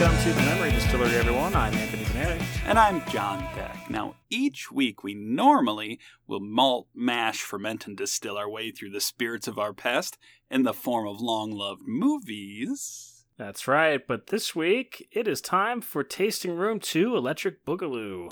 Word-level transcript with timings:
Welcome 0.00 0.22
to 0.22 0.32
the 0.32 0.42
Memory 0.42 0.70
Distillery, 0.70 1.16
everyone. 1.16 1.54
I'm 1.54 1.74
Anthony 1.74 2.04
Veneri. 2.04 2.40
And 2.64 2.78
I'm 2.78 3.04
John 3.10 3.42
Peck. 3.54 3.90
Now, 3.90 4.14
each 4.30 4.70
week 4.70 5.02
we 5.02 5.14
normally 5.14 5.98
will 6.26 6.40
malt, 6.40 6.88
mash, 6.94 7.42
ferment, 7.42 7.86
and 7.86 7.96
distill 7.96 8.36
our 8.36 8.48
way 8.48 8.70
through 8.70 8.90
the 8.90 9.00
spirits 9.00 9.48
of 9.48 9.58
our 9.58 9.72
past 9.72 10.16
in 10.50 10.62
the 10.62 10.72
form 10.72 11.06
of 11.06 11.20
long 11.20 11.50
loved 11.50 11.82
movies. 11.86 13.24
That's 13.40 13.66
right, 13.66 14.06
but 14.06 14.26
this 14.26 14.54
week 14.54 15.08
it 15.12 15.26
is 15.26 15.40
time 15.40 15.80
for 15.80 16.04
Tasting 16.04 16.56
Room 16.56 16.78
2 16.78 17.16
Electric 17.16 17.64
Boogaloo. 17.64 18.28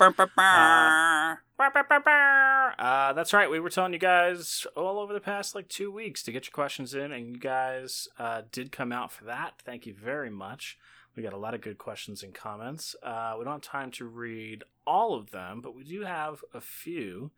Brr. 2.05 2.75
Uh, 2.77 3.13
that's 3.13 3.33
right, 3.33 3.49
we 3.49 3.59
were 3.59 3.71
telling 3.71 3.93
you 3.93 3.97
guys 3.97 4.67
all 4.77 4.99
over 4.99 5.11
the 5.11 5.19
past 5.19 5.55
like 5.55 5.67
two 5.67 5.91
weeks 5.91 6.21
to 6.23 6.31
get 6.31 6.45
your 6.45 6.51
questions 6.51 6.93
in, 6.93 7.11
and 7.11 7.27
you 7.27 7.37
guys 7.39 8.07
uh, 8.19 8.43
did 8.51 8.71
come 8.71 8.91
out 8.91 9.11
for 9.11 9.25
that. 9.25 9.55
Thank 9.65 9.87
you 9.87 9.95
very 9.95 10.29
much. 10.29 10.77
We 11.19 11.23
got 11.23 11.33
a 11.33 11.37
lot 11.37 11.53
of 11.53 11.59
good 11.59 11.77
questions 11.77 12.23
and 12.23 12.33
comments. 12.33 12.95
Uh, 13.03 13.35
we 13.37 13.43
don't 13.43 13.55
have 13.55 13.61
time 13.61 13.91
to 13.91 14.05
read 14.05 14.63
all 14.87 15.15
of 15.15 15.31
them, 15.31 15.59
but 15.59 15.75
we 15.75 15.83
do 15.83 16.03
have 16.03 16.45
a 16.53 16.61
few 16.61 17.31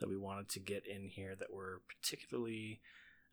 that 0.00 0.08
we 0.08 0.16
wanted 0.16 0.48
to 0.48 0.58
get 0.58 0.84
in 0.84 1.06
here 1.06 1.36
that 1.36 1.52
were 1.52 1.80
particularly 1.86 2.80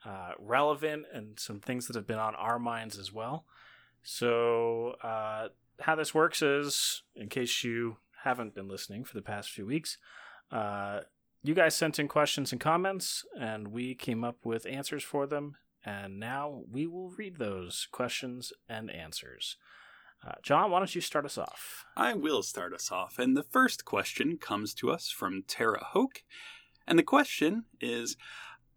uh, 0.06 0.34
relevant 0.38 1.08
and 1.12 1.40
some 1.40 1.60
things 1.60 1.88
that 1.88 1.96
have 1.96 2.06
been 2.06 2.20
on 2.20 2.36
our 2.36 2.60
minds 2.60 3.00
as 3.00 3.12
well. 3.12 3.46
So, 4.04 4.90
uh, 5.02 5.48
how 5.80 5.96
this 5.96 6.14
works 6.14 6.44
is, 6.44 7.02
in 7.16 7.28
case 7.28 7.64
you 7.64 7.98
haven't 8.26 8.54
been 8.54 8.68
listening 8.68 9.06
for 9.06 9.16
the 9.16 9.24
past 9.24 9.50
few 9.50 9.66
weeks, 9.66 9.98
uh, 10.52 11.00
you 11.42 11.56
guys 11.56 11.74
sent 11.74 11.98
in 11.98 12.08
questions 12.08 12.52
and 12.52 12.62
comments, 12.62 13.26
and 13.40 13.70
we 13.70 13.96
came 13.96 14.24
up 14.24 14.38
with 14.44 14.68
answers 14.68 15.04
for 15.04 15.26
them. 15.26 15.58
And 15.84 16.20
now 16.20 16.62
we 16.72 16.86
will 16.86 17.10
read 17.10 17.38
those 17.38 17.88
questions 17.92 18.54
and 18.70 18.92
answers. 18.92 19.58
Uh, 20.26 20.32
John, 20.42 20.72
why 20.72 20.80
don't 20.80 20.96
you 20.96 21.02
start 21.02 21.26
us 21.26 21.38
off? 21.38 21.86
I 21.96 22.14
will 22.14 22.42
start 22.42 22.74
us 22.74 22.92
off. 22.92 23.20
And 23.20 23.38
the 23.38 23.44
first 23.44 23.86
question 23.86 24.38
comes 24.38 24.74
to 24.76 24.92
us 24.92 25.10
from 25.10 25.44
Tara 25.48 25.84
Hoke. 25.84 26.24
And 26.88 26.98
the 26.98 27.04
question 27.04 27.66
is 27.80 28.18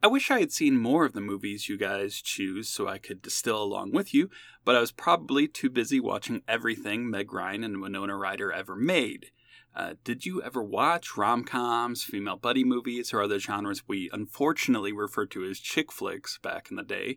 I 0.02 0.06
wish 0.06 0.30
I 0.30 0.40
had 0.40 0.52
seen 0.52 0.76
more 0.76 1.04
of 1.04 1.12
the 1.12 1.20
movies 1.20 1.68
you 1.68 1.76
guys 1.76 2.22
choose 2.22 2.68
so 2.68 2.86
I 2.86 2.98
could 2.98 3.20
distill 3.22 3.60
along 3.60 3.92
with 3.92 4.14
you, 4.14 4.30
but 4.64 4.76
I 4.76 4.80
was 4.80 4.92
probably 4.92 5.48
too 5.48 5.70
busy 5.70 5.98
watching 5.98 6.42
everything 6.46 7.10
Meg 7.10 7.32
Ryan 7.32 7.64
and 7.64 7.80
Winona 7.80 8.16
Ryder 8.16 8.52
ever 8.52 8.76
made. 8.76 9.32
Uh, 9.74 9.94
did 10.04 10.24
you 10.24 10.42
ever 10.42 10.62
watch 10.62 11.16
rom 11.16 11.44
coms, 11.44 12.04
female 12.04 12.36
buddy 12.36 12.62
movies, 12.62 13.12
or 13.12 13.22
other 13.22 13.38
genres 13.38 13.88
we 13.88 14.08
unfortunately 14.12 14.92
referred 14.92 15.30
to 15.32 15.44
as 15.44 15.58
chick 15.58 15.90
flicks 15.90 16.38
back 16.38 16.70
in 16.70 16.76
the 16.76 16.84
day? 16.84 17.16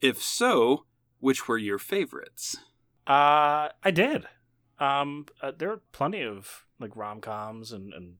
If 0.00 0.20
so, 0.22 0.84
which 1.20 1.46
were 1.46 1.58
your 1.58 1.78
favorites? 1.78 2.56
Uh, 3.06 3.68
I 3.82 3.90
did. 3.92 4.26
Um, 4.78 5.26
uh, 5.40 5.52
there 5.56 5.70
are 5.70 5.80
plenty 5.92 6.22
of 6.22 6.64
like 6.78 6.96
rom 6.96 7.20
coms 7.20 7.72
and, 7.72 7.92
and 7.94 8.14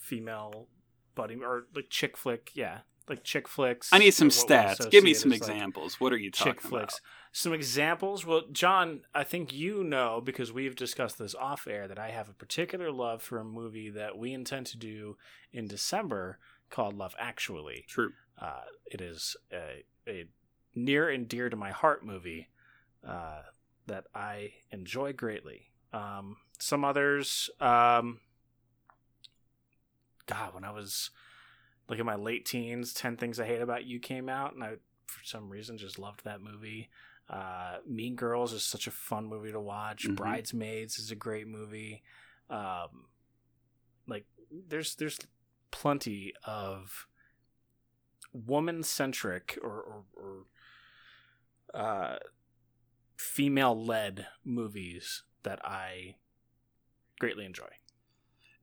female 0.00 0.68
buddy 1.14 1.36
or 1.36 1.66
like 1.74 1.90
chick 1.90 2.16
flick. 2.16 2.50
Yeah, 2.54 2.80
like 3.08 3.24
chick 3.24 3.48
flicks. 3.48 3.90
I 3.92 3.98
need 3.98 4.12
some 4.12 4.28
or 4.28 4.30
what 4.30 4.48
we 4.48 4.54
stats. 4.54 4.90
Give 4.90 5.04
me 5.04 5.14
some 5.14 5.32
as, 5.32 5.40
like, 5.40 5.50
examples. 5.50 6.00
what 6.00 6.12
are 6.12 6.18
you 6.18 6.30
talking 6.30 6.52
chick 6.52 6.60
flicks. 6.60 6.94
about? 6.94 7.00
Some 7.32 7.52
examples. 7.52 8.26
Well, 8.26 8.42
John, 8.52 9.00
I 9.14 9.24
think 9.24 9.52
you 9.52 9.82
know 9.82 10.20
because 10.22 10.52
we've 10.52 10.76
discussed 10.76 11.18
this 11.18 11.34
off 11.34 11.66
air 11.66 11.88
that 11.88 11.98
I 11.98 12.10
have 12.10 12.28
a 12.28 12.34
particular 12.34 12.92
love 12.92 13.22
for 13.22 13.38
a 13.38 13.44
movie 13.44 13.90
that 13.90 14.18
we 14.18 14.32
intend 14.32 14.66
to 14.66 14.78
do 14.78 15.16
in 15.52 15.66
December 15.66 16.38
called 16.70 16.94
Love 16.94 17.14
Actually. 17.18 17.84
True. 17.88 18.12
Uh, 18.40 18.62
it 18.86 19.00
is 19.00 19.36
a, 19.52 19.84
a 20.06 20.26
near 20.74 21.08
and 21.08 21.28
dear 21.28 21.48
to 21.48 21.56
my 21.56 21.70
heart 21.70 22.04
movie 22.04 22.48
uh, 23.06 23.42
that 23.86 24.06
I 24.14 24.52
enjoy 24.70 25.12
greatly. 25.12 25.70
Um, 25.92 26.36
some 26.58 26.84
others, 26.84 27.50
um, 27.60 28.20
God, 30.26 30.54
when 30.54 30.64
I 30.64 30.70
was 30.70 31.10
like 31.88 31.98
in 31.98 32.06
my 32.06 32.14
late 32.14 32.46
teens, 32.46 32.94
10 32.94 33.16
Things 33.16 33.40
I 33.40 33.46
Hate 33.46 33.60
About 33.60 33.84
You 33.84 33.98
came 33.98 34.28
out, 34.28 34.54
and 34.54 34.62
I, 34.62 34.74
for 35.06 35.24
some 35.24 35.50
reason, 35.50 35.76
just 35.78 35.98
loved 35.98 36.24
that 36.24 36.40
movie. 36.40 36.88
Uh, 37.28 37.78
mean 37.86 38.14
Girls 38.14 38.52
is 38.52 38.62
such 38.62 38.86
a 38.86 38.90
fun 38.90 39.26
movie 39.26 39.52
to 39.52 39.60
watch. 39.60 40.06
Mhm. 40.06 40.16
Bridesmaids 40.16 40.98
is 40.98 41.10
a 41.10 41.16
great 41.16 41.46
movie. 41.46 42.02
Um, 42.50 43.06
like 44.06 44.26
there's 44.50 44.94
there's 44.96 45.18
plenty 45.70 46.34
of 46.44 47.06
woman 48.32 48.82
centric 48.82 49.58
or 49.62 49.70
or, 49.70 50.04
or 51.74 51.78
uh, 51.80 52.18
female 53.22 53.80
led 53.80 54.26
movies 54.44 55.22
that 55.44 55.64
I 55.64 56.16
greatly 57.18 57.44
enjoy. 57.44 57.68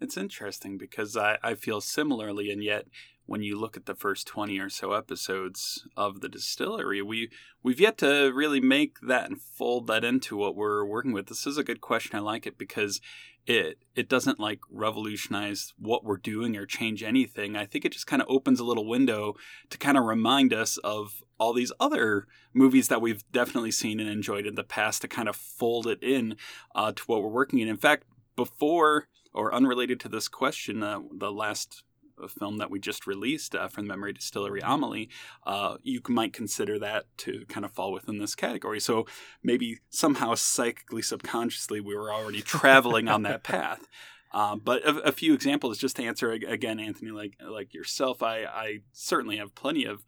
It's 0.02 0.18
interesting 0.18 0.78
because 0.78 1.18
I, 1.18 1.38
I 1.44 1.56
feel 1.56 1.82
similarly, 1.82 2.52
and 2.52 2.64
yet 2.64 2.88
when 3.26 3.44
you 3.44 3.60
look 3.60 3.78
at 3.78 3.86
the 3.86 3.96
first 3.96 4.26
twenty 4.26 4.58
or 4.58 4.70
so 4.70 4.94
episodes 4.94 5.88
of 5.96 6.22
the 6.22 6.30
distillery, 6.30 7.02
we 7.02 7.30
we've 7.62 7.80
yet 7.80 7.98
to 8.00 8.32
really 8.34 8.62
make 8.62 8.98
that 9.02 9.30
and 9.30 9.42
fold 9.42 9.88
that 9.88 10.04
into 10.04 10.38
what 10.38 10.56
we're 10.56 10.86
working 10.86 11.12
with. 11.12 11.28
This 11.28 11.46
is 11.46 11.58
a 11.58 11.64
good 11.64 11.82
question. 11.82 12.16
I 12.16 12.22
like 12.22 12.48
it 12.48 12.58
because 12.58 13.02
it 13.46 13.80
it 13.94 14.08
doesn't 14.08 14.40
like 14.40 14.62
revolutionize 14.72 15.74
what 15.78 16.04
we're 16.06 16.18
doing 16.18 16.56
or 16.56 16.66
change 16.66 17.04
anything. 17.04 17.56
I 17.56 17.66
think 17.66 17.84
it 17.84 17.92
just 17.92 18.08
kind 18.08 18.22
of 18.22 18.28
opens 18.30 18.60
a 18.60 18.66
little 18.66 18.88
window 18.88 19.36
to 19.70 19.78
kind 19.78 19.98
of 19.98 20.06
remind 20.06 20.54
us 20.54 20.78
of 20.78 21.22
all 21.38 21.54
these 21.54 21.74
other 21.80 22.26
movies 22.54 22.88
that 22.88 23.02
we've 23.02 23.30
definitely 23.31 23.72
seen 23.72 24.00
and 24.00 24.10
enjoyed 24.10 24.46
in 24.46 24.56
the 24.56 24.64
past 24.64 25.02
to 25.02 25.08
kind 25.08 25.30
of 25.30 25.36
fold 25.36 25.88
it 25.88 26.02
in 26.02 26.36
uh, 26.74 26.94
to 26.94 27.04
what 27.04 27.22
we're 27.22 27.30
working 27.30 27.60
in. 27.60 27.68
In 27.68 27.78
fact, 27.78 28.06
before 28.36 29.08
or 29.34 29.53
unrelated 29.53 30.00
to 30.01 30.09
this 30.09 30.28
question, 30.28 30.84
uh, 30.84 31.00
the 31.12 31.31
last 31.31 31.84
uh, 32.22 32.28
film 32.28 32.57
that 32.57 32.69
we 32.69 32.79
just 32.79 33.07
released 33.07 33.56
uh, 33.56 33.67
from 33.67 33.85
the 33.85 33.90
Memory 33.90 34.13
Distillery, 34.13 34.62
Amelie, 34.63 35.09
uh, 35.45 35.78
you 35.84 36.01
might 36.07 36.34
consider 36.34 36.79
that 36.79 37.06
to 37.17 37.45
kind 37.47 37.66
of 37.66 37.72
fall 37.72 37.91
within 37.91 38.18
this 38.18 38.35
category. 38.35 38.79
So 38.79 39.06
maybe 39.44 39.79
somehow 39.89 40.35
psychically, 40.35 41.01
subconsciously, 41.01 41.79
we 41.79 41.95
were 41.95 42.12
already 42.12 42.41
traveling 42.41 43.07
on 43.07 43.23
that 43.23 43.44
path. 43.44 43.88
Um, 44.31 44.62
but 44.63 44.84
a, 44.84 44.97
a 45.00 45.12
few 45.12 45.34
examples, 45.34 45.78
just 45.78 45.95
to 45.95 46.03
answer 46.03 46.31
again, 46.31 46.79
Anthony, 46.79 47.12
like 47.12 47.34
like 47.44 47.73
yourself, 47.73 48.22
I, 48.22 48.44
I 48.44 48.79
certainly 48.91 49.38
have 49.38 49.56
plenty 49.56 49.85
of 49.85 50.06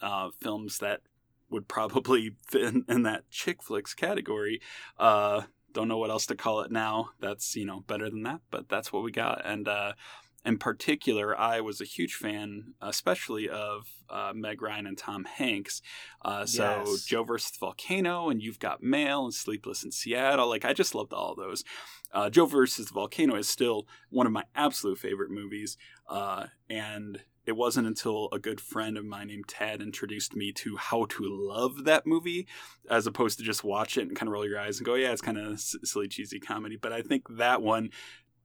uh, 0.00 0.30
films 0.40 0.78
that 0.78 1.02
would 1.50 1.68
probably 1.68 2.32
fit 2.46 2.62
in, 2.62 2.84
in 2.88 3.02
that 3.02 3.30
chick 3.30 3.62
flicks 3.62 3.94
category. 3.94 4.60
Don't 5.72 5.88
know 5.88 5.98
what 5.98 6.10
else 6.10 6.26
to 6.26 6.34
call 6.36 6.60
it 6.60 6.70
now. 6.70 7.10
That's 7.20 7.54
you 7.56 7.64
know 7.66 7.80
better 7.86 8.08
than 8.10 8.22
that, 8.24 8.40
but 8.50 8.68
that's 8.68 8.92
what 8.92 9.02
we 9.02 9.12
got. 9.12 9.42
And 9.44 9.68
uh, 9.68 9.92
in 10.44 10.58
particular, 10.58 11.38
I 11.38 11.60
was 11.60 11.80
a 11.80 11.84
huge 11.84 12.14
fan, 12.14 12.74
especially 12.80 13.48
of 13.48 13.88
uh, 14.08 14.32
Meg 14.34 14.62
Ryan 14.62 14.86
and 14.86 14.96
Tom 14.96 15.24
Hanks. 15.24 15.82
Uh, 16.22 16.46
so 16.46 16.84
Yes. 16.86 17.04
Joe 17.04 17.24
versus 17.24 17.50
the 17.50 17.58
Volcano 17.60 18.30
and 18.30 18.40
You've 18.40 18.58
Got 18.58 18.82
Mail 18.82 19.24
and 19.24 19.34
Sleepless 19.34 19.84
in 19.84 19.92
Seattle. 19.92 20.48
Like 20.48 20.64
I 20.64 20.72
just 20.72 20.94
loved 20.94 21.12
all 21.12 21.34
those. 21.34 21.64
Uh, 22.12 22.30
Joe 22.30 22.46
versus 22.46 22.86
the 22.86 22.94
Volcano 22.94 23.34
is 23.36 23.48
still 23.48 23.86
one 24.08 24.26
of 24.26 24.32
my 24.32 24.44
absolute 24.54 24.98
favorite 24.98 25.30
movies. 25.30 25.76
Uh, 26.08 26.46
and 26.70 27.20
it 27.48 27.56
wasn't 27.56 27.86
until 27.86 28.28
a 28.30 28.38
good 28.38 28.60
friend 28.60 28.98
of 28.98 29.06
mine 29.06 29.28
named 29.28 29.48
Tad 29.48 29.80
introduced 29.80 30.36
me 30.36 30.52
to 30.52 30.76
how 30.76 31.06
to 31.06 31.22
love 31.24 31.84
that 31.84 32.06
movie, 32.06 32.46
as 32.90 33.06
opposed 33.06 33.38
to 33.38 33.44
just 33.44 33.64
watch 33.64 33.96
it 33.96 34.02
and 34.02 34.14
kind 34.14 34.28
of 34.28 34.34
roll 34.34 34.46
your 34.46 34.60
eyes 34.60 34.78
and 34.78 34.84
go, 34.84 34.94
"Yeah, 34.94 35.12
it's 35.12 35.22
kind 35.22 35.38
of 35.38 35.58
silly, 35.58 36.08
cheesy 36.08 36.38
comedy." 36.38 36.76
But 36.76 36.92
I 36.92 37.00
think 37.00 37.24
that 37.38 37.62
one 37.62 37.88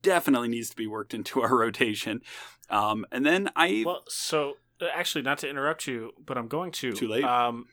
definitely 0.02 0.48
needs 0.48 0.70
to 0.70 0.76
be 0.78 0.88
worked 0.88 1.14
into 1.14 1.42
our 1.42 1.54
rotation. 1.58 2.22
Um, 2.70 3.06
and 3.12 3.26
then 3.26 3.50
I 3.58 3.84
Well, 3.86 4.06
so 4.08 4.54
uh, 4.82 4.86
actually, 4.94 5.24
not 5.24 5.40
to 5.40 5.50
interrupt 5.50 5.86
you, 5.86 6.12
but 6.26 6.38
I'm 6.38 6.48
going 6.48 6.72
to. 6.72 6.94
Too 6.94 7.10
late. 7.10 7.26
Um, 7.26 7.68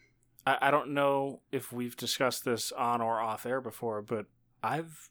I, 0.45 0.59
I 0.63 0.71
don't 0.73 0.91
know 0.91 1.43
if 1.53 1.73
we've 1.73 1.97
discussed 1.97 2.45
this 2.45 2.73
on 2.73 3.01
or 3.01 3.21
off 3.21 3.47
air 3.47 3.61
before, 3.61 4.03
but 4.03 4.27
I've. 4.65 5.10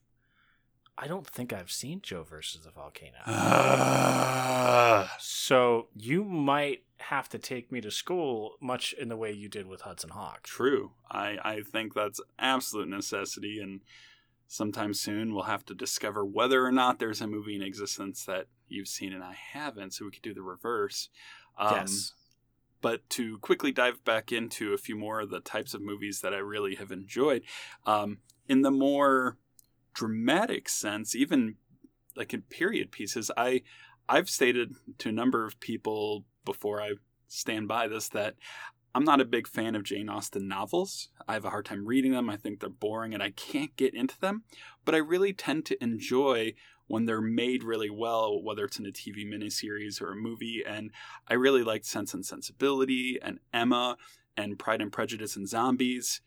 I 1.01 1.07
don't 1.07 1.25
think 1.25 1.53
I've 1.53 1.71
seen 1.71 2.01
Joe 2.01 2.23
versus 2.23 2.61
the 2.65 2.71
volcano. 2.71 3.17
so 5.17 5.87
you 5.95 6.25
might 6.25 6.83
have 6.97 7.29
to 7.29 7.39
take 7.39 7.71
me 7.71 7.79
to 7.81 7.89
school, 7.89 8.55
much 8.59 8.91
in 8.93 9.07
the 9.07 9.15
way 9.15 9.31
you 9.31 9.47
did 9.47 9.65
with 9.65 9.81
Hudson 9.81 10.09
Hawk. 10.09 10.43
True. 10.43 10.91
I, 11.09 11.37
I 11.43 11.61
think 11.61 11.93
that's 11.93 12.19
absolute 12.37 12.89
necessity, 12.89 13.59
and 13.61 13.79
sometime 14.47 14.93
soon 14.93 15.33
we'll 15.33 15.43
have 15.43 15.65
to 15.67 15.73
discover 15.73 16.25
whether 16.25 16.65
or 16.65 16.71
not 16.71 16.99
there's 16.99 17.21
a 17.21 17.27
movie 17.27 17.55
in 17.55 17.61
existence 17.61 18.25
that 18.25 18.47
you've 18.67 18.89
seen 18.89 19.13
and 19.13 19.23
I 19.23 19.35
haven't, 19.53 19.93
so 19.93 20.03
we 20.03 20.11
could 20.11 20.21
do 20.21 20.33
the 20.33 20.41
reverse. 20.41 21.07
Um, 21.57 21.75
yes. 21.75 22.13
but 22.81 23.09
to 23.11 23.37
quickly 23.39 23.71
dive 23.71 24.03
back 24.03 24.31
into 24.31 24.73
a 24.73 24.77
few 24.77 24.97
more 24.97 25.21
of 25.21 25.29
the 25.29 25.39
types 25.39 25.73
of 25.73 25.81
movies 25.81 26.21
that 26.21 26.33
I 26.33 26.37
really 26.37 26.75
have 26.75 26.91
enjoyed, 26.91 27.43
um, 27.85 28.17
in 28.49 28.63
the 28.63 28.71
more 28.71 29.37
dramatic 29.99 30.69
sense, 30.69 31.13
even 31.13 31.55
like 32.15 32.33
in 32.33 32.41
period 32.43 32.89
pieces, 32.91 33.29
I 33.35 33.63
I've 34.07 34.29
stated 34.29 34.75
to 34.99 35.09
a 35.09 35.11
number 35.11 35.45
of 35.45 35.59
people 35.59 36.23
before 36.45 36.81
I 36.81 36.93
stand 37.27 37.67
by 37.67 37.87
this 37.89 38.07
that 38.09 38.35
I'm 38.95 39.03
not 39.03 39.21
a 39.21 39.25
big 39.25 39.45
fan 39.47 39.75
of 39.75 39.83
Jane 39.83 40.09
Austen 40.09 40.47
novels. 40.47 41.09
I 41.27 41.33
have 41.33 41.45
a 41.45 41.49
hard 41.51 41.65
time 41.65 41.85
reading 41.85 42.13
them. 42.13 42.29
I 42.29 42.37
think 42.37 42.59
they're 42.59 42.69
boring 42.69 43.13
and 43.13 43.21
I 43.21 43.31
can't 43.31 43.75
get 43.75 43.93
into 43.93 44.19
them. 44.19 44.43
But 44.85 44.95
I 44.95 44.99
really 44.99 45.33
tend 45.33 45.65
to 45.65 45.83
enjoy 45.83 46.53
when 46.87 47.05
they're 47.05 47.21
made 47.21 47.63
really 47.63 47.91
well, 47.91 48.41
whether 48.41 48.63
it's 48.65 48.79
in 48.79 48.87
a 48.87 48.91
TV 48.91 49.27
miniseries 49.27 50.01
or 50.01 50.13
a 50.13 50.15
movie. 50.15 50.63
And 50.65 50.89
I 51.27 51.35
really 51.35 51.61
liked 51.61 51.85
Sense 51.85 52.15
and 52.15 52.25
Sensibility 52.25 53.19
and 53.21 53.39
Emma 53.53 53.97
and 54.35 54.57
Pride 54.57 54.81
and 54.81 54.91
Prejudice 54.91 55.35
and 55.35 55.47
Zombies. 55.47 56.21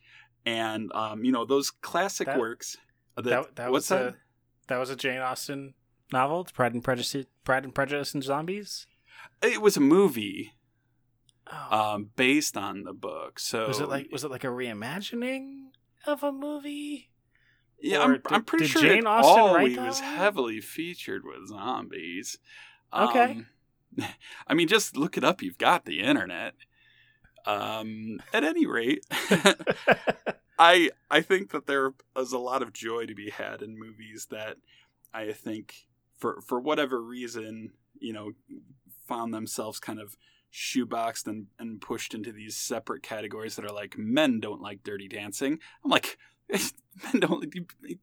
And, 0.46 0.92
um, 0.92 1.24
you 1.24 1.32
know, 1.32 1.44
those 1.44 1.70
classic 1.70 2.26
That- 2.26 2.38
works. 2.38 2.76
That, 3.16 3.24
That, 3.24 3.56
that 3.56 3.72
was 3.72 3.88
that? 3.88 4.02
a 4.02 4.14
that 4.68 4.78
was 4.78 4.90
a 4.90 4.96
Jane 4.96 5.20
Austen 5.20 5.74
novel. 6.12 6.44
Pride 6.54 6.72
and 6.74 6.82
Prejudice, 6.84 7.26
Pride 7.44 7.64
and 7.64 7.74
Prejudice 7.74 8.14
and 8.14 8.22
Zombies. 8.22 8.86
It 9.42 9.60
was 9.60 9.76
a 9.76 9.80
movie 9.80 10.52
Oh. 11.52 11.94
um, 11.94 12.10
based 12.16 12.56
on 12.56 12.84
the 12.84 12.92
book. 12.94 13.38
So 13.40 13.66
was 13.68 13.80
it 13.80 13.88
like 13.88 14.08
was 14.12 14.22
it 14.24 14.30
like 14.30 14.44
a 14.44 14.48
reimagining 14.48 15.70
of 16.06 16.22
a 16.22 16.30
movie? 16.32 17.10
Yeah, 17.80 17.98
Or 17.98 18.02
I'm, 18.02 18.12
did- 18.12 18.22
I'm 18.30 18.44
pretty 18.44 18.66
sure 18.66 18.80
Jane 18.80 18.98
it 19.00 19.06
Austen 19.06 19.40
always 19.40 19.74
that 19.76 19.86
was 19.86 20.00
one? 20.00 20.10
heavily 20.14 20.60
featured 20.60 21.22
with 21.24 21.48
zombies. 21.48 22.38
Okay. 22.94 23.44
Um, 23.98 24.06
I 24.46 24.54
mean, 24.54 24.68
just 24.68 24.96
look 24.96 25.16
it 25.18 25.24
up. 25.24 25.42
You've 25.42 25.58
got 25.58 25.84
the 25.84 26.00
internet. 26.00 26.54
Um, 27.44 28.20
at 28.32 28.44
any 28.44 28.66
rate, 28.66 29.04
I 30.62 30.90
I 31.10 31.22
think 31.22 31.50
that 31.50 31.66
there 31.66 31.92
is 32.16 32.32
a 32.32 32.38
lot 32.38 32.62
of 32.62 32.72
joy 32.72 33.06
to 33.06 33.14
be 33.16 33.30
had 33.30 33.62
in 33.62 33.76
movies 33.76 34.28
that 34.30 34.58
I 35.12 35.32
think 35.32 35.88
for 36.16 36.40
for 36.40 36.60
whatever 36.60 37.02
reason, 37.02 37.72
you 37.98 38.12
know, 38.12 38.30
found 39.08 39.34
themselves 39.34 39.80
kind 39.80 39.98
of 39.98 40.16
shoeboxed 40.52 41.26
and, 41.26 41.46
and 41.58 41.80
pushed 41.80 42.14
into 42.14 42.30
these 42.30 42.56
separate 42.56 43.02
categories 43.02 43.56
that 43.56 43.64
are 43.64 43.74
like 43.74 43.98
men 43.98 44.38
don't 44.38 44.62
like 44.62 44.84
dirty 44.84 45.08
dancing. 45.08 45.58
I'm 45.84 45.90
like 45.90 46.16
men 46.48 47.18
don't 47.18 47.52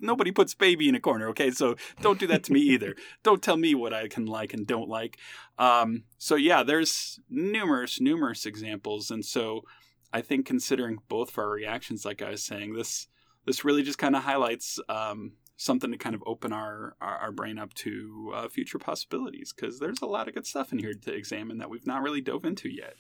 nobody 0.02 0.32
puts 0.32 0.54
baby 0.54 0.90
in 0.90 0.96
a 0.96 1.00
corner, 1.00 1.30
okay? 1.30 1.52
So 1.52 1.78
don't 2.02 2.20
do 2.20 2.28
that 2.28 2.44
to 2.44 2.52
me 2.52 2.60
either. 2.60 2.94
don't 3.24 3.42
tell 3.42 3.56
me 3.56 3.74
what 3.74 3.94
I 3.94 4.10
can 4.10 4.26
like 4.26 4.54
and 4.54 4.68
don't 4.68 4.90
like. 4.90 5.18
Um, 5.58 6.04
so 6.18 6.36
yeah, 6.36 6.64
there's 6.64 7.22
numerous 7.30 8.02
numerous 8.02 8.46
examples 8.46 9.12
and 9.12 9.24
so 9.24 9.64
I 10.12 10.22
think 10.22 10.46
considering 10.46 11.00
both 11.08 11.30
of 11.30 11.38
our 11.38 11.50
reactions, 11.50 12.06
like 12.06 12.22
I 12.22 12.32
was 12.32 12.44
saying, 12.44 12.74
this 12.74 13.08
this 13.46 13.64
really 13.66 13.84
just 13.84 13.98
kind 13.98 14.16
of 14.16 14.24
highlights 14.24 14.80
um, 14.90 15.34
something 15.58 15.92
to 15.92 15.98
kind 15.98 16.16
of 16.16 16.24
open 16.26 16.54
our 16.54 16.96
our, 17.02 17.18
our 17.18 17.32
brain 17.32 17.60
up 17.60 17.74
to 17.76 18.32
uh, 18.36 18.48
future 18.50 18.80
possibilities 18.80 19.54
because 19.54 19.80
there's 19.80 20.02
a 20.02 20.08
lot 20.08 20.28
of 20.28 20.34
good 20.34 20.48
stuff 20.48 20.72
in 20.72 20.80
here 20.80 20.94
to 20.94 21.14
examine 21.14 21.58
that 21.60 21.70
we've 21.70 21.88
not 21.88 22.02
really 22.02 22.22
dove 22.22 22.46
into 22.46 22.70
yet. 22.70 22.96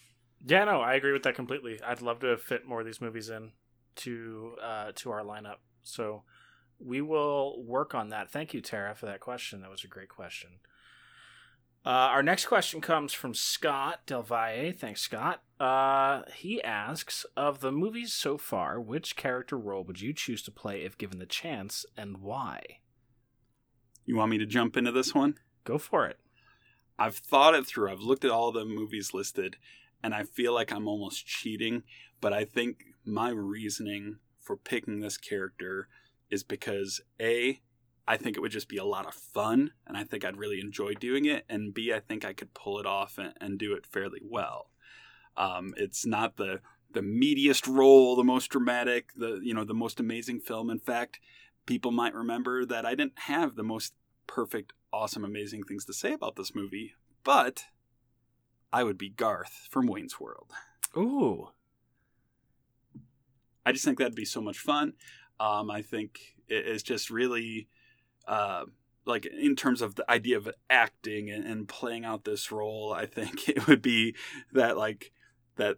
yeah, 0.45 0.65
no, 0.65 0.81
I 0.81 0.93
agree 0.93 1.13
with 1.13 1.23
that 1.23 1.35
completely. 1.35 1.79
I'd 1.85 2.01
love 2.01 2.19
to 2.19 2.37
fit 2.37 2.67
more 2.67 2.81
of 2.81 2.85
these 2.85 3.01
movies 3.01 3.29
in 3.29 3.51
to 3.97 4.55
uh, 4.63 4.91
to 4.95 5.11
our 5.11 5.23
lineup. 5.23 5.57
So 5.83 6.23
we 6.79 7.01
will 7.01 7.63
work 7.63 7.93
on 7.93 8.09
that. 8.09 8.31
Thank 8.31 8.53
you, 8.53 8.61
Tara, 8.61 8.95
for 8.95 9.05
that 9.07 9.19
question. 9.19 9.61
That 9.61 9.71
was 9.71 9.83
a 9.83 9.87
great 9.87 10.09
question. 10.09 10.59
Uh, 11.89 12.11
our 12.11 12.21
next 12.21 12.45
question 12.45 12.81
comes 12.81 13.13
from 13.13 13.33
Scott 13.33 14.01
Del 14.05 14.21
Valle. 14.21 14.71
Thanks, 14.71 15.01
Scott. 15.01 15.41
Uh, 15.59 16.21
he 16.35 16.61
asks 16.61 17.25
Of 17.35 17.61
the 17.61 17.71
movies 17.71 18.13
so 18.13 18.37
far, 18.37 18.79
which 18.79 19.15
character 19.15 19.57
role 19.57 19.83
would 19.85 19.99
you 19.99 20.13
choose 20.13 20.43
to 20.43 20.51
play 20.51 20.83
if 20.83 20.99
given 20.99 21.17
the 21.17 21.25
chance, 21.25 21.87
and 21.97 22.19
why? 22.19 22.61
You 24.05 24.17
want 24.17 24.29
me 24.29 24.37
to 24.37 24.45
jump 24.45 24.77
into 24.77 24.91
this 24.91 25.15
one? 25.15 25.39
Go 25.63 25.79
for 25.79 26.05
it. 26.05 26.19
I've 26.99 27.15
thought 27.15 27.55
it 27.55 27.65
through. 27.65 27.91
I've 27.91 28.01
looked 28.01 28.23
at 28.23 28.29
all 28.29 28.51
the 28.51 28.65
movies 28.65 29.15
listed, 29.15 29.55
and 30.03 30.13
I 30.13 30.25
feel 30.25 30.53
like 30.53 30.71
I'm 30.71 30.87
almost 30.87 31.25
cheating. 31.25 31.81
But 32.21 32.33
I 32.33 32.45
think 32.45 32.83
my 33.03 33.31
reasoning 33.31 34.19
for 34.39 34.55
picking 34.57 34.99
this 34.99 35.17
character 35.17 35.87
is 36.29 36.43
because 36.43 37.01
A, 37.19 37.61
I 38.09 38.17
think 38.17 38.35
it 38.35 38.39
would 38.39 38.51
just 38.51 38.67
be 38.67 38.77
a 38.77 38.83
lot 38.83 39.05
of 39.05 39.13
fun, 39.13 39.71
and 39.85 39.95
I 39.95 40.03
think 40.03 40.25
I'd 40.25 40.35
really 40.35 40.59
enjoy 40.59 40.95
doing 40.95 41.25
it. 41.25 41.45
And 41.47 41.75
B, 41.75 41.93
I 41.93 41.99
think 41.99 42.25
I 42.25 42.33
could 42.33 42.55
pull 42.55 42.79
it 42.79 42.87
off 42.87 43.19
and, 43.19 43.33
and 43.39 43.59
do 43.59 43.73
it 43.73 43.85
fairly 43.85 44.21
well. 44.23 44.71
Um, 45.37 45.75
it's 45.77 46.07
not 46.07 46.37
the 46.37 46.59
the 46.91 47.01
meatiest 47.01 47.67
role, 47.67 48.15
the 48.15 48.23
most 48.23 48.47
dramatic, 48.47 49.11
the 49.15 49.39
you 49.43 49.53
know 49.53 49.63
the 49.63 49.75
most 49.75 49.99
amazing 49.99 50.39
film. 50.39 50.71
In 50.71 50.79
fact, 50.79 51.19
people 51.67 51.91
might 51.91 52.15
remember 52.15 52.65
that 52.65 52.83
I 52.83 52.95
didn't 52.95 53.19
have 53.19 53.55
the 53.55 53.63
most 53.63 53.93
perfect, 54.25 54.73
awesome, 54.91 55.23
amazing 55.23 55.65
things 55.65 55.85
to 55.85 55.93
say 55.93 56.11
about 56.11 56.35
this 56.35 56.55
movie, 56.55 56.95
but 57.23 57.65
I 58.73 58.83
would 58.83 58.97
be 58.97 59.09
Garth 59.09 59.67
from 59.69 59.85
Wayne's 59.85 60.19
World. 60.19 60.51
Ooh. 60.97 61.49
I 63.63 63.71
just 63.71 63.85
think 63.85 63.99
that'd 63.99 64.15
be 64.15 64.25
so 64.25 64.41
much 64.41 64.57
fun. 64.57 64.93
Um, 65.39 65.69
I 65.69 65.83
think 65.83 66.19
it's 66.47 66.81
just 66.81 67.11
really, 67.11 67.67
uh, 68.29 68.65
like 69.05 69.25
in 69.25 69.55
terms 69.55 69.81
of 69.81 69.95
the 69.95 70.09
idea 70.09 70.37
of 70.37 70.47
acting 70.69 71.29
and, 71.29 71.43
and 71.45 71.67
playing 71.67 72.05
out 72.05 72.23
this 72.23 72.51
role, 72.51 72.93
I 72.93 73.05
think 73.05 73.49
it 73.55 73.67
would 73.67 73.81
be 73.81 74.15
that 74.53 74.77
like 74.77 75.11
that 75.57 75.77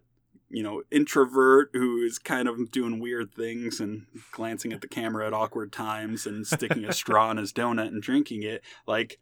you 0.50 0.62
know 0.62 0.82
introvert 0.90 1.70
who 1.72 2.02
is 2.02 2.18
kind 2.18 2.46
of 2.46 2.70
doing 2.70 3.00
weird 3.00 3.34
things 3.34 3.80
and 3.80 4.06
glancing 4.32 4.72
at 4.72 4.82
the 4.82 4.86
camera 4.88 5.26
at 5.26 5.32
awkward 5.32 5.72
times 5.72 6.26
and 6.26 6.46
sticking 6.46 6.84
a 6.84 6.92
straw 7.02 7.30
in 7.30 7.38
his 7.38 7.54
donut 7.54 7.88
and 7.88 8.02
drinking 8.02 8.42
it 8.42 8.62
like 8.86 9.18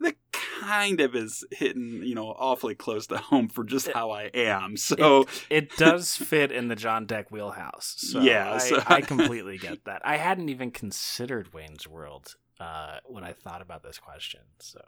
that 0.00 0.14
kind 0.60 1.00
of 1.00 1.14
is 1.16 1.42
hitting 1.50 2.02
you 2.04 2.14
know 2.14 2.26
awfully 2.38 2.74
close 2.74 3.06
to 3.06 3.16
home 3.16 3.48
for 3.48 3.64
just 3.64 3.90
how 3.92 4.10
I 4.10 4.24
am 4.34 4.76
so 4.90 5.24
It 5.48 5.74
does 5.76 6.16
fit 6.16 6.52
in 6.52 6.68
the 6.68 6.76
John 6.76 7.06
Peck 7.06 7.30
wheelhouse. 7.30 7.94
So 7.96 8.20
Yeah, 8.20 8.52
I, 8.52 8.58
so- 8.58 8.82
I 8.86 9.00
completely 9.00 9.56
get 9.56 9.86
that. 9.86 10.02
I 10.04 10.18
hadn't 10.18 10.50
even 10.50 10.70
considered 10.70 11.54
Wayne's 11.54 11.88
World 11.88 12.36
uh, 12.60 12.98
when 13.06 13.24
I 13.24 13.32
thought 13.32 13.62
about 13.62 13.82
this 13.82 13.98
question. 13.98 14.40
So, 14.58 14.80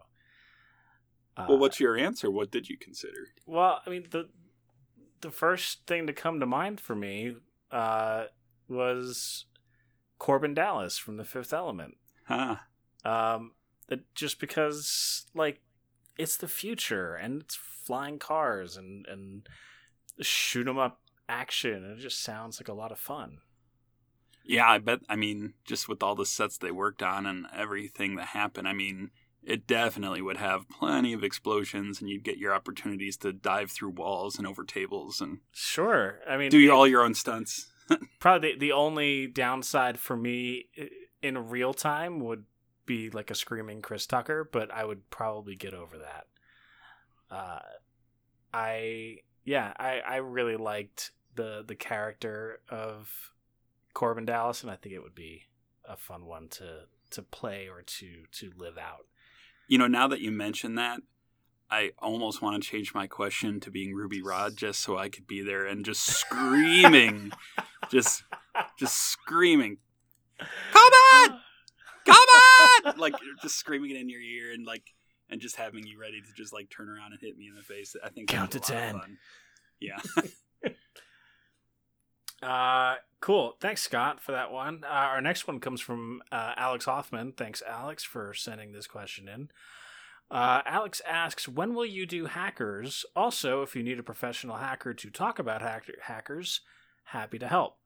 uh, 1.36 1.46
well 1.48 1.58
what's 1.58 1.80
your 1.80 1.96
answer 1.96 2.30
what 2.30 2.50
did 2.50 2.68
you 2.68 2.76
consider 2.78 3.28
well, 3.46 3.80
I 3.86 3.90
mean 3.90 4.06
the 4.10 4.28
the 5.20 5.30
first 5.30 5.86
thing 5.86 6.06
to 6.06 6.12
come 6.12 6.40
to 6.40 6.46
mind 6.46 6.80
for 6.80 6.94
me 6.94 7.36
uh, 7.70 8.24
was 8.68 9.46
Korben 10.20 10.54
Dallas 10.54 10.98
from 10.98 11.16
The 11.16 11.24
Fifth 11.24 11.52
Element. 11.52 11.96
huh 12.24 12.56
Um, 13.04 13.52
just 14.14 14.40
because 14.40 15.26
like 15.34 15.60
it's 16.18 16.36
the 16.36 16.48
future 16.48 17.14
and 17.14 17.42
it's 17.42 17.54
flying 17.54 18.18
cars 18.18 18.76
and 18.76 19.06
and 19.06 19.48
shoot 20.20 20.66
'em 20.66 20.78
up 20.78 21.00
action. 21.28 21.84
and 21.84 21.98
It 21.98 22.02
just 22.02 22.22
sounds 22.22 22.60
like 22.60 22.68
a 22.68 22.72
lot 22.72 22.92
of 22.92 22.98
fun. 22.98 23.38
Yeah, 24.46 24.68
I 24.68 24.78
bet. 24.78 25.00
I 25.08 25.16
mean, 25.16 25.54
just 25.64 25.88
with 25.88 26.02
all 26.02 26.14
the 26.14 26.26
sets 26.26 26.58
they 26.58 26.70
worked 26.70 27.02
on 27.02 27.26
and 27.26 27.46
everything 27.54 28.16
that 28.16 28.28
happened, 28.28 28.68
I 28.68 28.72
mean, 28.72 29.10
it 29.42 29.66
definitely 29.66 30.22
would 30.22 30.36
have 30.36 30.68
plenty 30.68 31.12
of 31.12 31.22
explosions, 31.22 32.00
and 32.00 32.08
you'd 32.08 32.24
get 32.24 32.38
your 32.38 32.54
opportunities 32.54 33.16
to 33.18 33.32
dive 33.32 33.70
through 33.70 33.90
walls 33.90 34.38
and 34.38 34.46
over 34.46 34.64
tables 34.64 35.20
and 35.20 35.38
Sure, 35.52 36.20
I 36.28 36.36
mean, 36.36 36.50
do 36.50 36.70
all 36.70 36.86
your 36.86 37.04
own 37.04 37.14
stunts. 37.14 37.70
probably 38.20 38.52
the, 38.52 38.58
the 38.58 38.72
only 38.72 39.26
downside 39.26 39.98
for 39.98 40.16
me 40.16 40.66
in 41.22 41.48
real 41.48 41.72
time 41.74 42.20
would 42.20 42.44
be 42.86 43.10
like 43.10 43.30
a 43.30 43.34
screaming 43.34 43.82
Chris 43.82 44.06
Tucker, 44.06 44.48
but 44.50 44.72
I 44.72 44.84
would 44.84 45.10
probably 45.10 45.54
get 45.54 45.74
over 45.74 45.98
that. 45.98 46.26
Uh, 47.30 47.60
I 48.54 49.18
yeah, 49.44 49.72
I 49.76 50.00
I 50.06 50.16
really 50.16 50.56
liked 50.56 51.12
the 51.34 51.64
the 51.66 51.74
character 51.74 52.60
of 52.68 53.32
Korben 53.96 54.26
Dallas, 54.26 54.62
and 54.62 54.70
I 54.70 54.76
think 54.76 54.94
it 54.94 55.02
would 55.02 55.14
be 55.14 55.44
a 55.88 55.96
fun 55.96 56.26
one 56.26 56.48
to 56.50 56.82
to 57.10 57.22
play 57.22 57.66
or 57.66 57.82
to 57.82 58.24
to 58.32 58.52
live 58.56 58.76
out. 58.76 59.06
You 59.68 59.78
know, 59.78 59.86
now 59.86 60.06
that 60.08 60.20
you 60.20 60.30
mention 60.30 60.74
that, 60.74 61.00
I 61.70 61.92
almost 61.98 62.42
want 62.42 62.62
to 62.62 62.68
change 62.68 62.94
my 62.94 63.06
question 63.06 63.58
to 63.60 63.70
being 63.70 63.94
Ruby 63.94 64.20
Rhod 64.20 64.54
just 64.54 64.80
so 64.80 64.98
I 64.98 65.08
could 65.08 65.26
be 65.26 65.40
there 65.40 65.64
and 65.64 65.82
just 65.82 66.02
screaming, 66.02 67.32
just 67.90 68.22
just 68.78 68.98
screaming, 68.98 69.78
come 70.38 70.92
on, 71.14 71.40
come 72.04 72.16
on, 72.16 72.98
like 72.98 73.14
just 73.40 73.56
screaming 73.56 73.92
it 73.92 73.96
in 73.96 74.10
your 74.10 74.20
ear 74.20 74.52
and 74.52 74.66
like 74.66 74.92
and 75.30 75.40
just 75.40 75.56
having 75.56 75.86
you 75.86 75.98
ready 75.98 76.20
to 76.20 76.32
just 76.36 76.52
like 76.52 76.68
turn 76.68 76.90
around 76.90 77.12
and 77.12 77.20
hit 77.22 77.38
me 77.38 77.48
in 77.48 77.56
the 77.56 77.62
face. 77.62 77.96
I 78.04 78.10
think 78.10 78.28
Count 78.28 78.50
to 78.50 78.60
be 78.60 78.74
a 78.74 78.76
lot 78.76 78.94
of 78.94 79.00
10. 79.00 79.18
Yeah. 79.80 79.98
Uh, 82.42 82.96
cool. 83.20 83.56
Thanks, 83.60 83.82
Scott, 83.82 84.20
for 84.20 84.32
that 84.32 84.52
one. 84.52 84.84
Uh, 84.84 84.88
our 84.88 85.20
next 85.20 85.46
one 85.46 85.60
comes 85.60 85.80
from 85.80 86.22
uh, 86.30 86.52
Alex 86.56 86.84
Hoffman. 86.84 87.32
Thanks, 87.32 87.62
Alex, 87.66 88.04
for 88.04 88.34
sending 88.34 88.72
this 88.72 88.86
question 88.86 89.28
in. 89.28 89.50
Uh, 90.30 90.60
Alex 90.66 91.00
asks, 91.06 91.48
when 91.48 91.74
will 91.74 91.86
you 91.86 92.04
do 92.04 92.26
hackers? 92.26 93.04
Also, 93.14 93.62
if 93.62 93.76
you 93.76 93.82
need 93.82 93.98
a 93.98 94.02
professional 94.02 94.56
hacker 94.56 94.92
to 94.92 95.10
talk 95.10 95.38
about 95.38 95.62
hack- 95.62 95.90
hackers, 96.02 96.60
happy 97.04 97.38
to 97.38 97.46
help. 97.46 97.78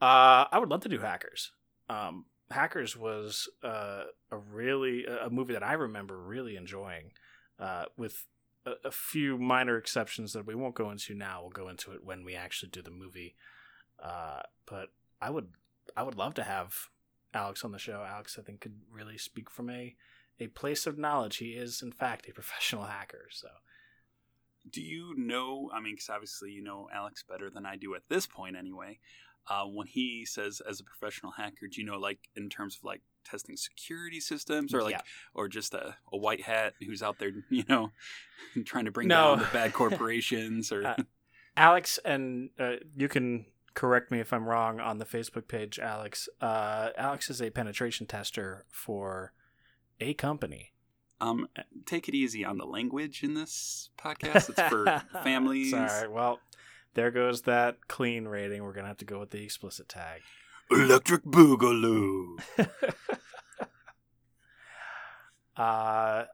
Uh, 0.00 0.46
I 0.50 0.58
would 0.58 0.70
love 0.70 0.82
to 0.82 0.88
do 0.88 1.00
hackers. 1.00 1.52
Um, 1.88 2.26
hackers 2.50 2.96
was 2.96 3.48
uh, 3.62 4.04
a 4.30 4.36
really 4.36 5.04
a 5.04 5.28
movie 5.30 5.52
that 5.52 5.62
I 5.64 5.72
remember 5.72 6.16
really 6.16 6.56
enjoying, 6.56 7.10
uh, 7.58 7.86
with 7.96 8.24
a, 8.64 8.72
a 8.84 8.90
few 8.90 9.36
minor 9.36 9.76
exceptions 9.76 10.32
that 10.32 10.46
we 10.46 10.54
won't 10.54 10.74
go 10.74 10.90
into 10.90 11.14
now. 11.14 11.40
We'll 11.42 11.50
go 11.50 11.68
into 11.68 11.92
it 11.92 12.04
when 12.04 12.24
we 12.24 12.34
actually 12.34 12.70
do 12.70 12.82
the 12.82 12.90
movie. 12.90 13.34
Uh, 14.02 14.40
but 14.66 14.88
I 15.20 15.30
would 15.30 15.48
I 15.96 16.02
would 16.02 16.16
love 16.16 16.34
to 16.34 16.42
have 16.42 16.74
Alex 17.34 17.64
on 17.64 17.72
the 17.72 17.78
show. 17.78 18.04
Alex, 18.08 18.36
I 18.38 18.42
think, 18.42 18.60
could 18.60 18.80
really 18.90 19.18
speak 19.18 19.50
from 19.50 19.70
a 19.70 19.94
a 20.38 20.46
place 20.48 20.86
of 20.86 20.96
knowledge. 20.98 21.36
He 21.36 21.50
is, 21.50 21.82
in 21.82 21.92
fact, 21.92 22.28
a 22.28 22.32
professional 22.40 22.84
hacker. 22.84 23.26
So, 23.30 23.48
Do 24.70 24.80
you 24.82 25.14
know? 25.16 25.70
I 25.74 25.80
mean, 25.80 25.94
because 25.94 26.08
obviously 26.10 26.50
you 26.50 26.62
know 26.62 26.88
Alex 26.92 27.22
better 27.28 27.50
than 27.50 27.66
I 27.66 27.76
do 27.76 27.94
at 27.94 28.02
this 28.08 28.26
point, 28.26 28.56
anyway. 28.56 28.98
Uh, 29.48 29.64
when 29.64 29.86
he 29.86 30.24
says 30.26 30.60
as 30.68 30.80
a 30.80 30.84
professional 30.84 31.32
hacker, 31.32 31.66
do 31.66 31.80
you 31.80 31.86
know 31.86 31.98
like 31.98 32.18
in 32.36 32.48
terms 32.50 32.76
of 32.76 32.84
like 32.84 33.00
testing 33.24 33.56
security 33.56 34.20
systems 34.20 34.72
or 34.74 34.82
like 34.82 34.92
Yeah. 34.92 35.00
or 35.34 35.48
just 35.48 35.74
a, 35.74 35.96
a 36.12 36.16
white 36.16 36.42
hat 36.42 36.74
who's 36.86 37.02
out 37.02 37.18
there, 37.18 37.32
you 37.48 37.64
know, 37.68 37.90
trying 38.64 38.84
to 38.84 38.90
bring 38.90 39.08
No. 39.08 39.36
down 39.36 39.38
the 39.40 39.48
bad 39.52 39.72
corporations 39.80 40.70
or 40.70 40.86
Uh, 40.86 40.96
Alex, 41.56 41.98
and 42.04 42.50
uh, 42.60 42.76
you 42.96 43.08
can 43.08 43.46
correct 43.74 44.10
me 44.10 44.20
if 44.20 44.32
I'm 44.32 44.48
wrong 44.48 44.80
on 44.80 44.98
the 44.98 45.04
Facebook 45.04 45.48
page, 45.48 45.78
Alex. 45.78 46.28
Uh, 46.40 46.90
Alex 46.96 47.30
is 47.30 47.40
a 47.40 47.50
penetration 47.50 48.06
tester 48.06 48.64
for 48.70 49.32
a 50.00 50.14
company. 50.14 50.72
um 51.20 51.48
take 51.86 52.08
it 52.08 52.14
easy 52.14 52.44
on 52.44 52.56
the 52.58 52.64
language 52.64 53.22
in 53.22 53.34
this 53.34 53.90
podcast. 53.98 54.48
It's 54.50 54.62
for 54.62 55.02
families. 55.24 55.70
Sorry. 55.70 56.08
Well, 56.08 56.40
there 56.94 57.10
goes 57.10 57.42
that 57.42 57.86
clean 57.88 58.26
rating. 58.26 58.62
We're 58.64 58.72
gonna 58.72 58.88
have 58.88 58.96
to 58.98 59.04
go 59.04 59.20
with 59.20 59.30
the 59.30 59.42
explicit 59.42 59.88
tag. 59.88 60.22
Electric 60.70 61.24
Boogaloo. 61.24 62.38
uh, 65.56 66.24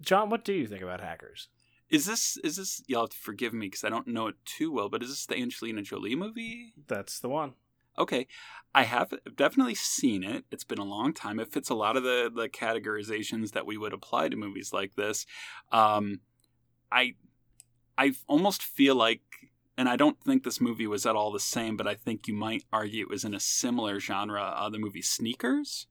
John, 0.00 0.30
what 0.30 0.44
do 0.44 0.52
you 0.52 0.66
think 0.66 0.82
about 0.82 1.00
hackers? 1.00 1.48
Is 1.90 2.06
this 2.06 2.36
is 2.38 2.56
this? 2.56 2.82
Y'all 2.86 3.02
have 3.02 3.10
to 3.10 3.16
forgive 3.16 3.52
me 3.52 3.66
because 3.66 3.82
I 3.82 3.88
don't 3.88 4.06
know 4.06 4.28
it 4.28 4.36
too 4.44 4.70
well. 4.72 4.88
But 4.88 5.02
is 5.02 5.08
this 5.08 5.26
the 5.26 5.36
Angelina 5.36 5.82
Jolie 5.82 6.14
movie? 6.14 6.72
That's 6.86 7.18
the 7.18 7.28
one. 7.28 7.54
Okay, 7.98 8.28
I 8.74 8.84
have 8.84 9.12
definitely 9.34 9.74
seen 9.74 10.22
it. 10.22 10.44
It's 10.52 10.64
been 10.64 10.78
a 10.78 10.84
long 10.84 11.12
time. 11.12 11.40
It 11.40 11.52
fits 11.52 11.68
a 11.68 11.74
lot 11.74 11.96
of 11.96 12.04
the 12.04 12.30
the 12.34 12.48
categorizations 12.48 13.52
that 13.52 13.66
we 13.66 13.76
would 13.76 13.92
apply 13.92 14.28
to 14.28 14.36
movies 14.36 14.72
like 14.72 14.94
this. 14.94 15.26
Um, 15.72 16.20
I 16.92 17.14
I 17.98 18.12
almost 18.28 18.62
feel 18.62 18.94
like, 18.94 19.22
and 19.76 19.88
I 19.88 19.96
don't 19.96 20.22
think 20.22 20.44
this 20.44 20.60
movie 20.60 20.86
was 20.86 21.04
at 21.06 21.16
all 21.16 21.32
the 21.32 21.40
same, 21.40 21.76
but 21.76 21.88
I 21.88 21.94
think 21.94 22.28
you 22.28 22.34
might 22.34 22.64
argue 22.72 23.02
it 23.02 23.10
was 23.10 23.24
in 23.24 23.34
a 23.34 23.40
similar 23.40 23.98
genre. 23.98 24.42
Uh, 24.42 24.70
the 24.70 24.78
movie 24.78 25.02
Sneakers. 25.02 25.86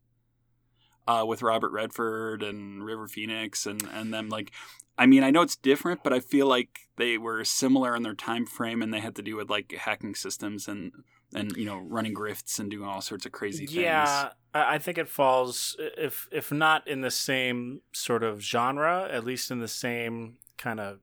Uh, 1.07 1.25
with 1.25 1.41
Robert 1.41 1.71
Redford 1.71 2.43
and 2.43 2.85
River 2.85 3.07
Phoenix 3.07 3.65
and 3.65 3.81
and 3.91 4.13
them 4.13 4.29
like 4.29 4.51
I 4.99 5.05
mean 5.07 5.23
I 5.23 5.31
know 5.31 5.41
it's 5.41 5.55
different 5.55 6.03
but 6.03 6.13
I 6.13 6.19
feel 6.19 6.47
like 6.47 6.89
they 6.97 7.17
were 7.17 7.43
similar 7.43 7.95
in 7.95 8.03
their 8.03 8.13
time 8.13 8.45
frame 8.45 8.81
and 8.83 8.93
they 8.93 8.99
had 8.99 9.15
to 9.15 9.23
do 9.23 9.35
with 9.35 9.49
like 9.49 9.71
hacking 9.71 10.13
systems 10.13 10.67
and 10.67 10.91
and 11.33 11.55
you 11.55 11.65
know 11.65 11.77
running 11.77 12.13
grifts 12.13 12.59
and 12.59 12.69
doing 12.69 12.87
all 12.87 13.01
sorts 13.01 13.25
of 13.25 13.31
crazy 13.31 13.65
things. 13.65 13.77
Yeah, 13.77 14.31
I 14.53 14.75
I 14.75 14.77
think 14.79 14.97
it 14.97 15.07
falls 15.07 15.75
if 15.79 16.27
if 16.31 16.51
not 16.51 16.87
in 16.87 17.01
the 17.01 17.11
same 17.11 17.81
sort 17.93 18.23
of 18.23 18.41
genre, 18.41 19.07
at 19.09 19.23
least 19.23 19.51
in 19.51 19.59
the 19.59 19.67
same 19.67 20.37
kind 20.57 20.79
of 20.79 20.99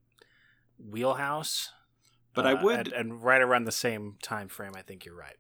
wheelhouse. 0.78 1.72
But 2.34 2.46
I 2.46 2.52
Uh, 2.52 2.62
would 2.64 2.78
and, 2.88 2.92
and 2.92 3.22
right 3.22 3.40
around 3.40 3.64
the 3.64 3.72
same 3.72 4.16
time 4.22 4.48
frame. 4.48 4.72
I 4.76 4.82
think 4.82 5.04
you're 5.04 5.16
right. 5.16 5.36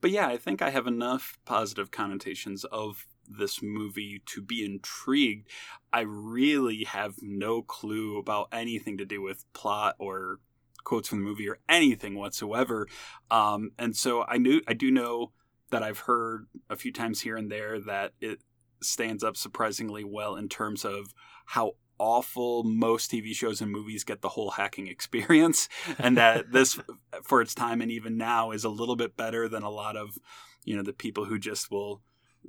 But 0.00 0.10
yeah, 0.10 0.26
I 0.26 0.36
think 0.36 0.60
I 0.60 0.70
have 0.70 0.86
enough 0.86 1.38
positive 1.44 1.90
connotations 1.90 2.64
of 2.64 3.06
this 3.28 3.62
movie 3.62 4.22
to 4.26 4.42
be 4.42 4.64
intrigued. 4.64 5.48
I 5.92 6.00
really 6.00 6.84
have 6.84 7.16
no 7.20 7.62
clue 7.62 8.18
about 8.18 8.48
anything 8.52 8.98
to 8.98 9.04
do 9.04 9.22
with 9.22 9.44
plot 9.52 9.96
or 9.98 10.40
quotes 10.84 11.08
from 11.08 11.20
the 11.20 11.24
movie 11.24 11.48
or 11.48 11.58
anything 11.68 12.14
whatsoever. 12.14 12.86
Um, 13.30 13.72
and 13.78 13.96
so 13.96 14.24
I 14.28 14.38
knew 14.38 14.60
I 14.68 14.74
do 14.74 14.90
know 14.90 15.32
that 15.70 15.82
I've 15.82 16.00
heard 16.00 16.46
a 16.70 16.76
few 16.76 16.92
times 16.92 17.20
here 17.20 17.36
and 17.36 17.50
there 17.50 17.80
that 17.80 18.12
it 18.20 18.40
stands 18.82 19.24
up 19.24 19.36
surprisingly 19.36 20.04
well 20.04 20.36
in 20.36 20.48
terms 20.48 20.84
of 20.84 21.14
how 21.46 21.72
awful 21.98 22.64
most 22.64 23.10
TV 23.10 23.34
shows 23.34 23.60
and 23.60 23.70
movies 23.70 24.04
get 24.04 24.20
the 24.20 24.28
whole 24.28 24.50
hacking 24.50 24.86
experience 24.88 25.68
and 25.98 26.16
that 26.16 26.52
this 26.52 26.78
for 27.22 27.40
its 27.40 27.54
time 27.54 27.80
and 27.80 27.90
even 27.90 28.16
now 28.16 28.50
is 28.50 28.64
a 28.64 28.68
little 28.68 28.96
bit 28.96 29.16
better 29.16 29.48
than 29.48 29.62
a 29.62 29.70
lot 29.70 29.96
of 29.96 30.18
you 30.64 30.76
know 30.76 30.82
the 30.82 30.92
people 30.92 31.24
who 31.24 31.38
just 31.38 31.70
will 31.70 32.02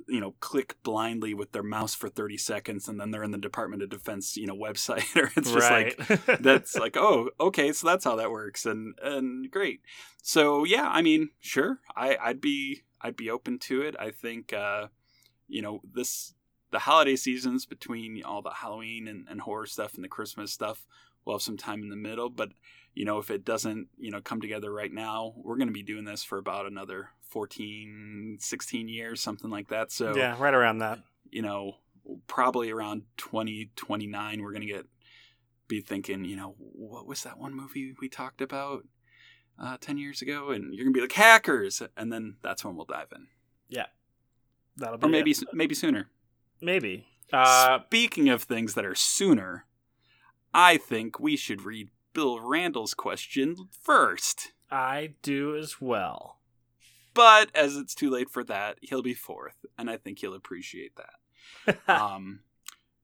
you 0.08 0.20
know 0.20 0.34
click 0.40 0.76
blindly 0.82 1.34
with 1.34 1.52
their 1.52 1.62
mouse 1.62 1.94
for 1.94 2.08
30 2.08 2.36
seconds 2.36 2.88
and 2.88 3.00
then 3.00 3.10
they're 3.10 3.22
in 3.22 3.30
the 3.30 3.38
department 3.38 3.82
of 3.82 3.88
defense 3.88 4.36
you 4.36 4.46
know 4.46 4.56
website 4.56 5.16
or 5.16 5.30
it's 5.36 5.50
just 5.50 5.70
like 5.70 6.40
that's 6.40 6.76
like 6.76 6.96
oh 6.96 7.30
okay 7.40 7.72
so 7.72 7.86
that's 7.86 8.04
how 8.04 8.16
that 8.16 8.30
works 8.30 8.66
and 8.66 8.94
and 9.02 9.50
great. 9.50 9.80
So 10.22 10.64
yeah 10.64 10.88
i 10.88 11.02
mean 11.02 11.30
sure 11.40 11.80
i 11.96 12.16
i'd 12.22 12.40
be 12.40 12.82
i'd 13.00 13.16
be 13.16 13.30
open 13.30 13.58
to 13.60 13.82
it. 13.82 13.96
I 13.98 14.10
think 14.10 14.52
uh 14.52 14.88
you 15.48 15.62
know 15.62 15.80
this 15.92 16.34
the 16.70 16.78
holiday 16.80 17.16
seasons 17.16 17.64
between 17.64 18.22
all 18.24 18.42
the 18.42 18.50
halloween 18.50 19.08
and, 19.08 19.26
and 19.30 19.40
horror 19.40 19.66
stuff 19.66 19.94
and 19.94 20.04
the 20.04 20.08
christmas 20.08 20.52
stuff 20.52 20.84
we'll 21.24 21.36
have 21.36 21.42
some 21.42 21.56
time 21.56 21.82
in 21.82 21.88
the 21.88 21.96
middle 21.96 22.28
but 22.28 22.50
you 22.94 23.04
know 23.04 23.18
if 23.18 23.30
it 23.30 23.44
doesn't 23.44 23.88
you 23.98 24.10
know 24.10 24.20
come 24.20 24.40
together 24.40 24.72
right 24.72 24.92
now 24.92 25.32
we're 25.36 25.56
going 25.56 25.68
to 25.68 25.72
be 25.72 25.82
doing 25.82 26.04
this 26.04 26.24
for 26.24 26.38
about 26.38 26.66
another 26.66 27.10
14 27.28 28.36
16 28.40 28.88
years 28.88 29.20
something 29.20 29.50
like 29.50 29.68
that 29.68 29.90
so 29.92 30.14
yeah, 30.16 30.36
right 30.38 30.54
around 30.54 30.78
that. 30.78 30.98
you 31.30 31.42
know, 31.42 31.76
probably 32.26 32.70
around 32.70 33.02
2029, 33.16 34.42
we're 34.42 34.52
going 34.52 34.66
to 34.66 34.72
get, 34.72 34.86
be 35.68 35.80
thinking, 35.80 36.24
you 36.24 36.36
know, 36.36 36.54
what 36.58 37.06
was 37.06 37.22
that 37.24 37.38
one 37.38 37.54
movie 37.54 37.94
we 38.00 38.08
talked 38.08 38.40
about 38.40 38.84
uh, 39.60 39.76
10 39.80 39.98
years 39.98 40.22
ago? 40.22 40.50
And 40.50 40.72
you're 40.72 40.84
going 40.84 40.94
to 40.94 40.98
be 40.98 41.00
like, 41.00 41.12
hackers. 41.12 41.82
And 41.96 42.12
then 42.12 42.36
that's 42.42 42.64
when 42.64 42.76
we'll 42.76 42.84
dive 42.86 43.08
in. 43.14 43.26
Yeah, 43.68 43.86
that'll 44.76 44.98
be 44.98 45.06
Or 45.06 45.10
maybe, 45.10 45.32
it. 45.32 45.42
maybe 45.52 45.74
sooner. 45.74 46.08
maybe. 46.60 47.06
Uh, 47.32 47.80
Speaking 47.86 48.28
of 48.28 48.44
things 48.44 48.74
that 48.74 48.84
are 48.86 48.94
sooner, 48.94 49.66
I 50.54 50.76
think 50.76 51.18
we 51.18 51.36
should 51.36 51.62
read 51.62 51.88
Bill 52.12 52.38
Randall's 52.40 52.94
question 52.94 53.56
first. 53.82 54.52
I 54.70 55.14
do 55.22 55.56
as 55.56 55.80
well. 55.80 56.38
But 57.16 57.50
as 57.54 57.78
it's 57.78 57.94
too 57.94 58.10
late 58.10 58.28
for 58.28 58.44
that, 58.44 58.76
he'll 58.82 59.02
be 59.02 59.14
fourth. 59.14 59.64
And 59.78 59.88
I 59.88 59.96
think 59.96 60.18
he'll 60.18 60.34
appreciate 60.34 60.92
that. 60.96 61.78
um, 61.88 62.40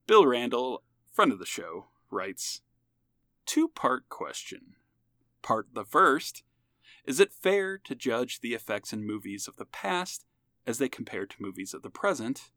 Bill 0.06 0.26
Randall, 0.26 0.82
friend 1.10 1.32
of 1.32 1.38
the 1.38 1.46
show, 1.46 1.86
writes 2.10 2.60
two 3.46 3.68
part 3.68 4.10
question. 4.10 4.74
Part 5.40 5.68
the 5.72 5.86
first 5.86 6.42
Is 7.06 7.20
it 7.20 7.32
fair 7.32 7.78
to 7.78 7.94
judge 7.94 8.40
the 8.40 8.52
effects 8.52 8.92
in 8.92 9.06
movies 9.06 9.48
of 9.48 9.56
the 9.56 9.64
past 9.64 10.26
as 10.66 10.76
they 10.76 10.90
compare 10.90 11.24
to 11.24 11.42
movies 11.42 11.72
of 11.72 11.80
the 11.80 11.90
present? 11.90 12.50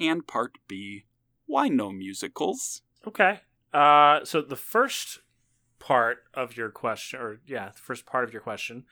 And 0.00 0.26
part 0.26 0.58
B 0.66 1.04
Why 1.46 1.68
no 1.68 1.92
musicals? 1.92 2.82
Okay. 3.06 3.38
Uh, 3.72 4.24
so 4.24 4.42
the 4.42 4.56
first 4.56 5.20
part 5.78 6.24
of 6.34 6.56
your 6.56 6.70
question, 6.70 7.20
or 7.20 7.38
yeah, 7.46 7.68
the 7.68 7.78
first 7.78 8.04
part 8.04 8.24
of 8.24 8.32
your 8.32 8.42
question, 8.42 8.84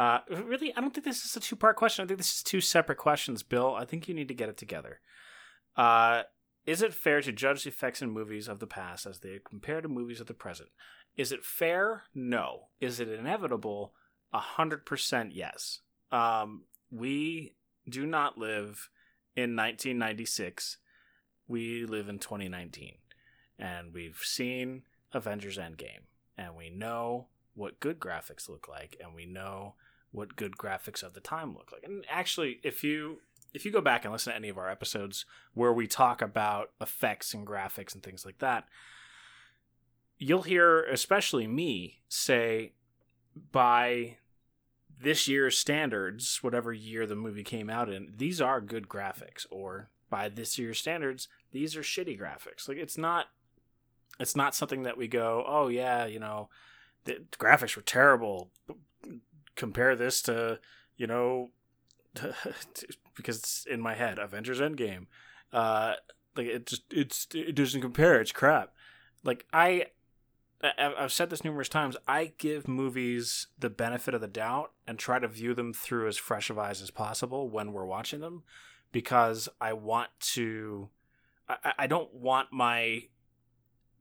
uh, 0.00 0.20
really, 0.30 0.74
I 0.74 0.80
don't 0.80 0.94
think 0.94 1.04
this 1.04 1.24
is 1.24 1.36
a 1.36 1.40
two 1.40 1.56
part 1.56 1.76
question. 1.76 2.04
I 2.04 2.08
think 2.08 2.18
this 2.18 2.36
is 2.36 2.42
two 2.42 2.60
separate 2.60 2.98
questions, 2.98 3.42
Bill. 3.42 3.74
I 3.74 3.84
think 3.84 4.08
you 4.08 4.14
need 4.14 4.28
to 4.28 4.34
get 4.34 4.48
it 4.48 4.56
together. 4.56 5.00
Uh, 5.76 6.22
is 6.66 6.80
it 6.80 6.94
fair 6.94 7.20
to 7.20 7.32
judge 7.32 7.64
the 7.64 7.68
effects 7.68 8.00
in 8.00 8.10
movies 8.10 8.48
of 8.48 8.60
the 8.60 8.66
past 8.66 9.06
as 9.06 9.20
they 9.20 9.38
compare 9.44 9.80
to 9.80 9.88
movies 9.88 10.20
of 10.20 10.26
the 10.26 10.34
present? 10.34 10.70
Is 11.16 11.32
it 11.32 11.44
fair? 11.44 12.04
No. 12.14 12.68
Is 12.80 12.98
it 13.00 13.08
inevitable? 13.08 13.92
A 14.32 14.38
hundred 14.38 14.86
percent 14.86 15.34
yes. 15.34 15.80
Um, 16.10 16.64
we 16.90 17.54
do 17.88 18.06
not 18.06 18.38
live 18.38 18.88
in 19.36 19.54
1996. 19.56 20.78
We 21.46 21.84
live 21.84 22.08
in 22.08 22.20
2019 22.20 22.94
and 23.60 23.92
we've 23.92 24.20
seen 24.22 24.82
Avengers 25.12 25.58
Endgame, 25.58 26.06
and 26.38 26.56
we 26.56 26.70
know 26.70 27.26
what 27.54 27.78
good 27.78 28.00
graphics 28.00 28.48
look 28.48 28.66
like, 28.66 28.96
and 29.02 29.14
we 29.14 29.26
know 29.26 29.74
what 30.12 30.36
good 30.36 30.56
graphics 30.56 31.02
of 31.02 31.14
the 31.14 31.20
time 31.20 31.54
look 31.54 31.70
like. 31.72 31.82
And 31.84 32.04
actually, 32.10 32.60
if 32.62 32.82
you 32.82 33.20
if 33.52 33.64
you 33.64 33.72
go 33.72 33.80
back 33.80 34.04
and 34.04 34.12
listen 34.12 34.32
to 34.32 34.36
any 34.36 34.48
of 34.48 34.58
our 34.58 34.70
episodes 34.70 35.24
where 35.54 35.72
we 35.72 35.86
talk 35.86 36.22
about 36.22 36.70
effects 36.80 37.34
and 37.34 37.46
graphics 37.46 37.94
and 37.94 38.02
things 38.02 38.24
like 38.24 38.38
that, 38.38 38.64
you'll 40.18 40.42
hear, 40.42 40.84
especially 40.84 41.46
me, 41.48 42.00
say 42.08 42.72
by 43.50 44.18
this 45.02 45.26
year's 45.26 45.58
standards, 45.58 46.42
whatever 46.42 46.72
year 46.72 47.06
the 47.06 47.16
movie 47.16 47.42
came 47.42 47.70
out 47.70 47.88
in, 47.88 48.12
these 48.16 48.40
are 48.40 48.60
good 48.60 48.88
graphics, 48.88 49.46
or 49.50 49.90
by 50.10 50.28
this 50.28 50.58
year's 50.58 50.78
standards, 50.78 51.28
these 51.52 51.76
are 51.76 51.82
shitty 51.82 52.20
graphics. 52.20 52.68
Like 52.68 52.76
it's 52.76 52.98
not 52.98 53.26
it's 54.18 54.36
not 54.36 54.54
something 54.54 54.82
that 54.82 54.98
we 54.98 55.08
go, 55.08 55.44
"Oh 55.46 55.68
yeah, 55.68 56.04
you 56.04 56.18
know, 56.18 56.50
the 57.04 57.22
graphics 57.38 57.76
were 57.76 57.82
terrible. 57.82 58.50
Compare 59.56 59.96
this 59.96 60.22
to, 60.22 60.58
you 60.96 61.06
know, 61.06 61.50
because 63.16 63.38
it's 63.38 63.66
in 63.66 63.80
my 63.80 63.94
head, 63.94 64.18
Avengers 64.18 64.60
Endgame. 64.60 65.06
Uh 65.52 65.94
like 66.36 66.46
it 66.46 66.66
just 66.66 66.84
it's 66.90 67.26
it 67.34 67.54
doesn't 67.54 67.80
compare. 67.80 68.20
It's 68.20 68.32
crap. 68.32 68.72
Like 69.24 69.46
I 69.52 69.86
I've 70.62 71.12
said 71.12 71.30
this 71.30 71.42
numerous 71.42 71.70
times. 71.70 71.96
I 72.06 72.32
give 72.36 72.68
movies 72.68 73.46
the 73.58 73.70
benefit 73.70 74.12
of 74.12 74.20
the 74.20 74.28
doubt 74.28 74.72
and 74.86 74.98
try 74.98 75.18
to 75.18 75.26
view 75.26 75.54
them 75.54 75.72
through 75.72 76.06
as 76.06 76.18
fresh 76.18 76.50
of 76.50 76.58
eyes 76.58 76.82
as 76.82 76.90
possible 76.90 77.48
when 77.48 77.72
we're 77.72 77.86
watching 77.86 78.20
them, 78.20 78.42
because 78.92 79.48
I 79.60 79.72
want 79.72 80.10
to. 80.32 80.90
I, 81.48 81.72
I 81.80 81.86
don't 81.86 82.12
want 82.12 82.48
my 82.52 83.04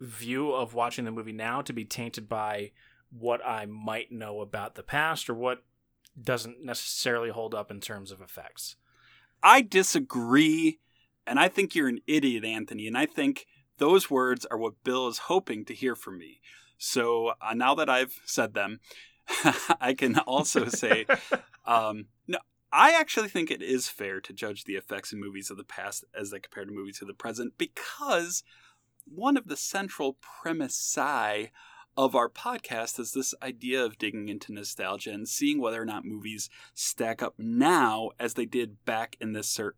view 0.01 0.51
of 0.51 0.73
watching 0.73 1.05
the 1.05 1.11
movie 1.11 1.31
now 1.31 1.61
to 1.61 1.71
be 1.71 1.85
tainted 1.85 2.27
by 2.27 2.71
what 3.11 3.45
I 3.45 3.65
might 3.65 4.11
know 4.11 4.41
about 4.41 4.75
the 4.75 4.83
past 4.83 5.29
or 5.29 5.33
what 5.33 5.63
doesn't 6.21 6.63
necessarily 6.63 7.29
hold 7.29 7.55
up 7.55 7.71
in 7.71 7.79
terms 7.79 8.11
of 8.11 8.21
effects. 8.21 8.75
I 9.41 9.61
disagree, 9.61 10.79
and 11.25 11.39
I 11.39 11.47
think 11.47 11.73
you're 11.73 11.87
an 11.87 12.01
idiot, 12.07 12.43
Anthony. 12.43 12.87
And 12.87 12.97
I 12.97 13.05
think 13.05 13.47
those 13.77 14.09
words 14.09 14.45
are 14.45 14.57
what 14.57 14.83
Bill 14.83 15.07
is 15.07 15.19
hoping 15.19 15.65
to 15.65 15.73
hear 15.73 15.95
from 15.95 16.17
me. 16.17 16.41
So 16.77 17.33
uh, 17.41 17.53
now 17.53 17.75
that 17.75 17.89
I've 17.89 18.19
said 18.25 18.53
them, 18.53 18.79
I 19.81 19.93
can 19.93 20.19
also 20.19 20.67
say, 20.67 21.05
um, 21.65 22.05
no, 22.27 22.39
I 22.71 22.93
actually 22.93 23.29
think 23.29 23.49
it 23.49 23.61
is 23.61 23.89
fair 23.89 24.21
to 24.21 24.33
judge 24.33 24.63
the 24.63 24.75
effects 24.75 25.11
in 25.11 25.19
movies 25.19 25.49
of 25.49 25.57
the 25.57 25.63
past 25.63 26.03
as 26.17 26.31
they 26.31 26.39
compare 26.39 26.65
to 26.65 26.71
movies 26.71 27.01
of 27.01 27.07
the 27.07 27.13
present 27.13 27.53
because 27.57 28.43
one 29.05 29.37
of 29.37 29.47
the 29.47 29.57
central 29.57 30.17
premisi 30.43 31.49
of 31.99 32.15
our 32.15 32.29
podcast 32.29 32.97
is 32.97 33.11
this 33.11 33.33
idea 33.43 33.83
of 33.83 33.97
digging 33.97 34.29
into 34.29 34.53
nostalgia 34.53 35.11
and 35.11 35.27
seeing 35.27 35.59
whether 35.59 35.81
or 35.81 35.85
not 35.85 36.05
movies 36.05 36.49
stack 36.73 37.21
up 37.21 37.33
now 37.37 38.09
as 38.17 38.35
they 38.35 38.45
did 38.45 38.85
back 38.85 39.17
in 39.19 39.33
this 39.33 39.49
cer- 39.49 39.75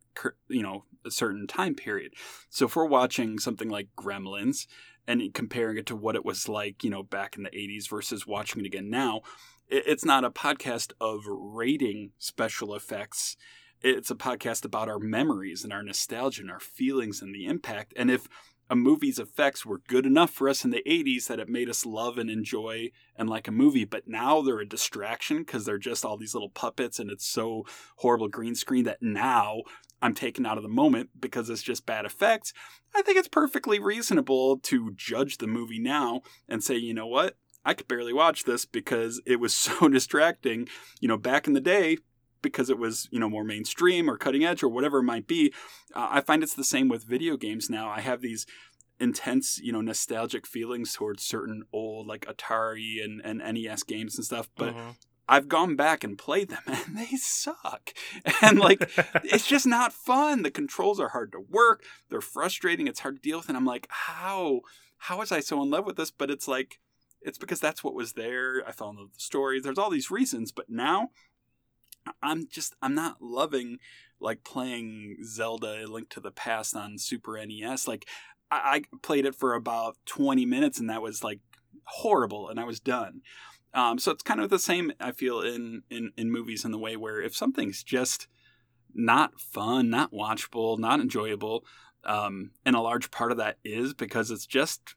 you 0.48 0.62
know 0.62 0.86
a 1.04 1.10
certain 1.10 1.48
time 1.48 1.74
period. 1.74 2.14
So 2.48 2.68
if 2.68 2.76
we're 2.76 2.86
watching 2.86 3.40
something 3.40 3.70
like 3.70 3.88
Gremlins 3.98 4.68
and 5.08 5.34
comparing 5.34 5.80
it 5.80 5.88
to 5.88 5.96
what 5.96 6.16
it 6.16 6.24
was 6.24 6.48
like, 6.48 6.84
you 6.84 6.92
know, 6.92 7.02
back 7.02 7.38
in 7.38 7.42
the 7.42 7.50
80s 7.50 7.90
versus 7.90 8.28
watching 8.28 8.62
it 8.64 8.68
again 8.68 8.92
now, 8.92 9.22
it- 9.68 9.86
it's 9.88 10.06
not 10.06 10.24
a 10.24 10.30
podcast 10.30 10.94
of 11.02 11.24
rating 11.26 12.12
special 12.20 12.76
effects. 12.76 13.36
It's 13.82 14.12
a 14.12 14.16
podcast 14.16 14.64
about 14.64 14.90
our 14.90 15.00
memories 15.00 15.64
and 15.64 15.74
our 15.74 15.82
nostalgia 15.82 16.44
and 16.44 16.52
our 16.52 16.60
feelings 16.60 17.20
and 17.20 17.34
the 17.34 17.48
impact. 17.48 17.96
And 17.96 18.12
if 18.12 18.28
a 18.72 18.76
movie's 18.76 19.20
effects 19.20 19.66
were 19.66 19.82
good 19.90 20.06
enough 20.06 20.32
for 20.32 20.48
us 20.48 20.64
in 20.64 20.72
the 20.72 20.82
80s 20.88 21.28
that 21.28 21.42
it 21.42 21.50
made 21.50 21.70
us 21.70 21.86
love 21.86 22.18
and 22.18 22.30
enjoy 22.30 22.90
and 23.18 23.30
like 23.30 23.50
a 23.50 23.52
movie, 23.52 23.84
but 23.84 24.08
now 24.08 24.42
they're 24.42 24.62
a 24.62 24.66
distraction 24.66 25.40
because 25.40 25.66
they're 25.66 25.78
just 25.78 26.06
all 26.06 26.16
these 26.16 26.34
little 26.34 26.50
puppets 26.50 26.98
and 26.98 27.12
it's 27.12 27.28
so 27.28 27.66
horrible 27.98 28.30
green 28.30 28.56
screen 28.56 28.86
that 28.86 29.02
now 29.02 29.64
I'm 30.02 30.14
taken 30.14 30.46
out 30.46 30.56
of 30.56 30.64
the 30.64 30.70
moment 30.70 31.10
because 31.20 31.50
it's 31.50 31.62
just 31.62 31.86
bad 31.86 32.06
effects. 32.06 32.54
I 32.96 33.02
think 33.02 33.18
it's 33.18 33.28
perfectly 33.28 33.78
reasonable 33.78 34.58
to 34.60 34.92
judge 34.96 35.40
the 35.40 35.48
movie 35.48 35.80
now 35.80 36.22
and 36.48 36.64
say, 36.64 36.78
you 36.78 36.94
know 36.94 37.08
what? 37.08 37.36
I 37.66 37.74
could 37.74 37.90
barely 37.90 38.14
watch 38.14 38.46
this 38.46 38.64
because 38.64 39.22
it 39.26 39.42
was 39.42 39.54
so 39.54 39.90
distracting. 39.90 40.70
You 41.02 41.10
know, 41.10 41.18
back 41.18 41.46
in 41.46 41.52
the 41.52 41.60
day, 41.60 41.98
because 42.42 42.70
it 42.70 42.78
was 42.78 43.08
you 43.12 43.20
know 43.20 43.30
more 43.30 43.44
mainstream 43.44 44.10
or 44.10 44.18
cutting 44.18 44.44
edge 44.44 44.64
or 44.64 44.70
whatever 44.70 45.00
it 45.00 45.04
might 45.04 45.28
be 45.28 45.54
uh, 45.96 46.08
i 46.12 46.22
find 46.22 46.44
it's 46.44 46.56
the 46.56 46.64
same 46.64 46.88
with 46.88 47.04
video 47.04 47.38
games 47.38 47.70
now 47.70 47.90
i 47.90 48.02
have 48.02 48.22
these 48.22 48.46
intense 49.00 49.60
you 49.60 49.72
know 49.72 49.82
nostalgic 49.82 50.46
feelings 50.46 50.94
towards 50.94 51.24
certain 51.24 51.64
old 51.74 52.06
like 52.08 52.26
atari 52.26 53.04
and, 53.04 53.22
and 53.24 53.40
nes 53.40 53.84
games 53.84 54.16
and 54.16 54.26
stuff 54.26 54.50
but 54.56 54.76
Mhm. 54.76 54.96
I've 55.30 55.48
gone 55.48 55.78
back 55.78 56.04
and 56.04 56.18
played 56.18 56.50
them 56.50 56.64
and 56.68 56.98
they 56.98 57.16
suck. 57.16 57.94
And 58.42 58.60
like 58.60 58.82
it's 59.24 59.48
just 59.48 59.66
not 59.66 59.94
fun. 59.94 60.42
The 60.42 60.52
controls 60.52 61.00
are 61.00 61.10
hard 61.10 61.32
to 61.32 61.40
work. 61.40 61.86
They're 62.10 62.20
frustrating. 62.20 62.86
It's 62.86 63.00
hard 63.00 63.16
to 63.16 63.22
deal 63.22 63.38
with 63.38 63.48
and 63.48 63.56
I'm 63.56 63.64
like, 63.66 63.88
"How 63.90 64.60
how 64.98 65.20
was 65.20 65.32
I 65.32 65.40
so 65.40 65.62
in 65.64 65.70
love 65.70 65.86
with 65.86 65.96
this?" 65.96 66.12
But 66.12 66.32
it's 66.32 66.50
like 66.50 66.80
it's 67.22 67.38
because 67.38 67.62
that's 67.62 67.82
what 67.82 67.94
was 67.94 68.14
there. 68.14 68.62
I 68.68 68.74
fell 68.74 68.90
in 68.90 68.98
love 68.98 69.06
with 69.06 69.14
the 69.14 69.22
story. 69.22 69.62
There's 69.62 69.78
all 69.78 69.92
these 69.92 70.12
reasons, 70.12 70.52
but 70.52 70.70
now 70.70 71.12
I'm 72.22 72.48
just 72.50 72.76
I'm 72.82 72.96
not 72.96 73.22
loving 73.22 73.78
like 74.20 74.44
playing 74.44 75.18
Zelda 75.24 75.88
Link 75.88 76.10
to 76.10 76.20
the 76.20 76.32
Past 76.32 76.76
on 76.76 76.98
Super 76.98 77.44
NES. 77.46 77.88
Like 77.88 78.06
I, 78.50 78.84
I 78.92 78.98
played 79.02 79.26
it 79.26 79.36
for 79.36 79.54
about 79.54 79.98
20 80.06 80.46
minutes 80.46 80.80
and 80.80 80.90
that 80.90 81.02
was 81.02 81.24
like 81.24 81.40
horrible 81.86 82.50
and 82.50 82.60
I 82.60 82.64
was 82.64 82.80
done. 82.80 83.22
Um, 83.74 84.00
so 84.00 84.12
it's 84.12 84.24
kind 84.24 84.42
of 84.42 84.50
the 84.50 84.60
same 84.60 84.92
I 85.00 85.12
feel 85.12 85.42
in, 85.42 85.84
in 85.90 86.12
in 86.18 86.32
movies 86.32 86.66
in 86.66 86.72
the 86.72 86.78
way 86.78 86.96
where 86.96 87.22
if 87.22 87.36
something's 87.36 87.84
just 87.84 88.28
not 88.94 89.40
fun, 89.40 89.90
not 89.90 90.12
watchable, 90.12 90.78
not 90.78 91.00
enjoyable, 91.00 91.64
um, 92.04 92.52
and 92.66 92.76
a 92.76 92.82
large 92.82 93.12
part 93.12 93.32
of 93.32 93.38
that 93.38 93.58
is 93.64 93.94
because 93.94 94.30
it's 94.30 94.46
just 94.46 94.96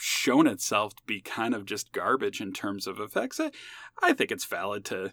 shown 0.00 0.46
itself 0.46 0.96
to 0.96 1.02
be 1.06 1.20
kind 1.20 1.54
of 1.54 1.64
just 1.64 1.92
garbage 1.92 2.40
in 2.40 2.52
terms 2.52 2.86
of 2.86 2.98
effects. 2.98 3.38
I, 3.38 3.50
I 4.02 4.12
think 4.12 4.30
it's 4.30 4.44
valid 4.44 4.84
to 4.86 5.12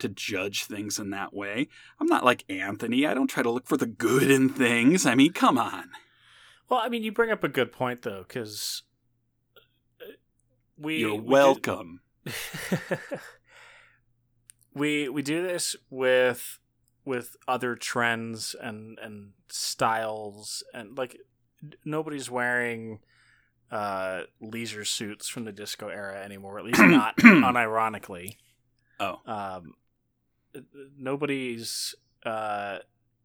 to 0.00 0.08
judge 0.08 0.64
things 0.64 0.98
in 0.98 1.10
that 1.10 1.32
way. 1.34 1.68
I'm 2.00 2.06
not 2.06 2.24
like 2.24 2.44
Anthony. 2.48 3.06
I 3.06 3.14
don't 3.14 3.28
try 3.28 3.42
to 3.42 3.50
look 3.50 3.66
for 3.66 3.76
the 3.76 3.86
good 3.86 4.30
in 4.30 4.48
things. 4.48 5.06
I 5.06 5.14
mean, 5.14 5.32
come 5.32 5.58
on. 5.58 5.90
Well, 6.68 6.80
I 6.80 6.88
mean, 6.88 7.02
you 7.02 7.12
bring 7.12 7.30
up 7.30 7.42
a 7.44 7.48
good 7.48 7.72
point 7.72 8.02
though, 8.02 8.24
because 8.26 8.82
we 10.76 10.98
You're 10.98 11.12
we 11.14 11.18
did- 11.18 11.26
welcome. 11.28 12.00
we 14.74 15.08
we 15.08 15.22
do 15.22 15.42
this 15.42 15.76
with 15.90 16.58
with 17.04 17.36
other 17.48 17.74
trends 17.74 18.54
and 18.60 18.98
and 19.00 19.32
styles 19.48 20.62
and 20.72 20.96
like 20.96 21.18
nobody's 21.84 22.30
wearing 22.30 23.00
uh 23.70 24.22
leisure 24.40 24.84
suits 24.84 25.28
from 25.28 25.44
the 25.44 25.52
disco 25.52 25.88
era 25.88 26.22
anymore 26.22 26.58
at 26.58 26.64
least 26.64 26.78
not 26.80 27.16
unironically 27.18 28.36
Oh. 29.00 29.18
um 29.26 29.74
nobody's 30.96 31.94
uh 32.24 32.78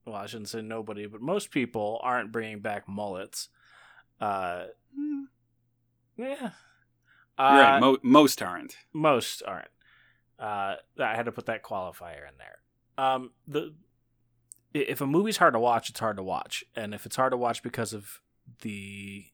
well 0.06 0.16
i 0.16 0.26
shouldn't 0.26 0.50
say 0.50 0.62
nobody 0.62 1.06
but 1.08 1.22
most 1.22 1.52
people 1.52 2.00
aren't 2.04 2.32
bringing 2.32 2.60
back 2.60 2.88
mullets 2.88 3.50
uh 4.22 4.66
Mm, 4.98 5.26
yeah 6.18 6.36
You're 6.36 6.52
right. 7.38 7.78
Uh, 7.78 7.80
Mo- 7.82 7.98
most 8.02 8.42
aren't. 8.42 8.78
most 8.94 9.44
aren't. 9.46 9.68
Uh, 10.40 10.76
I 11.00 11.16
had 11.16 11.26
to 11.26 11.34
put 11.34 11.48
that 11.48 11.64
qualifier 11.64 12.28
in 12.30 12.38
there. 12.38 12.60
Um, 12.98 13.32
the 13.46 13.74
if 14.74 15.02
a 15.02 15.06
movie's 15.06 15.36
hard 15.38 15.54
to 15.54 15.60
watch, 15.60 15.90
it's 15.90 16.00
hard 16.00 16.16
to 16.16 16.24
watch, 16.24 16.64
and 16.78 16.94
if 16.94 17.06
it's 17.06 17.18
hard 17.18 17.32
to 17.32 17.38
watch 17.38 17.62
because 17.62 17.92
of 17.92 18.22
the 18.62 19.26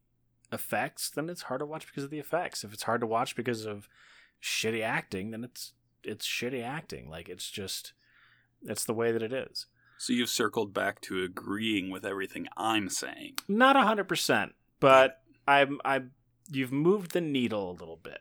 effects, 0.51 1.12
then 1.12 1.30
it's 1.30 1.43
hard 1.43 1.60
to 1.60 1.65
watch 1.67 1.86
because 1.86 2.04
of 2.04 2.10
the 2.10 2.19
effects. 2.19 2.63
If 2.63 2.73
it's 2.73 2.84
hard 2.84 3.01
to 3.01 3.08
watch 3.08 3.36
because 3.36 3.65
of 3.65 3.88
shitty 4.41 4.84
acting, 4.84 5.30
then 5.30 5.43
it's 5.43 5.73
it's 6.03 6.27
shitty 6.27 6.63
acting. 6.63 7.09
Like 7.09 7.29
it's 7.29 7.49
just 7.49 7.93
it's 8.63 8.85
the 8.85 8.93
way 8.93 9.11
that 9.11 9.23
it 9.23 9.33
is. 9.33 9.67
So 9.97 10.13
you've 10.13 10.29
circled 10.29 10.73
back 10.73 10.99
to 11.01 11.21
agreeing 11.23 11.89
with 11.91 12.05
everything 12.05 12.47
I'm 12.57 12.89
saying. 12.89 13.35
Not 13.47 13.75
a 13.75 13.81
hundred 13.81 14.07
percent, 14.07 14.53
but 14.79 15.21
I'm 15.47 15.79
I 15.85 16.03
you've 16.51 16.71
moved 16.71 17.11
the 17.11 17.21
needle 17.21 17.69
a 17.69 17.77
little 17.79 17.99
bit. 18.01 18.19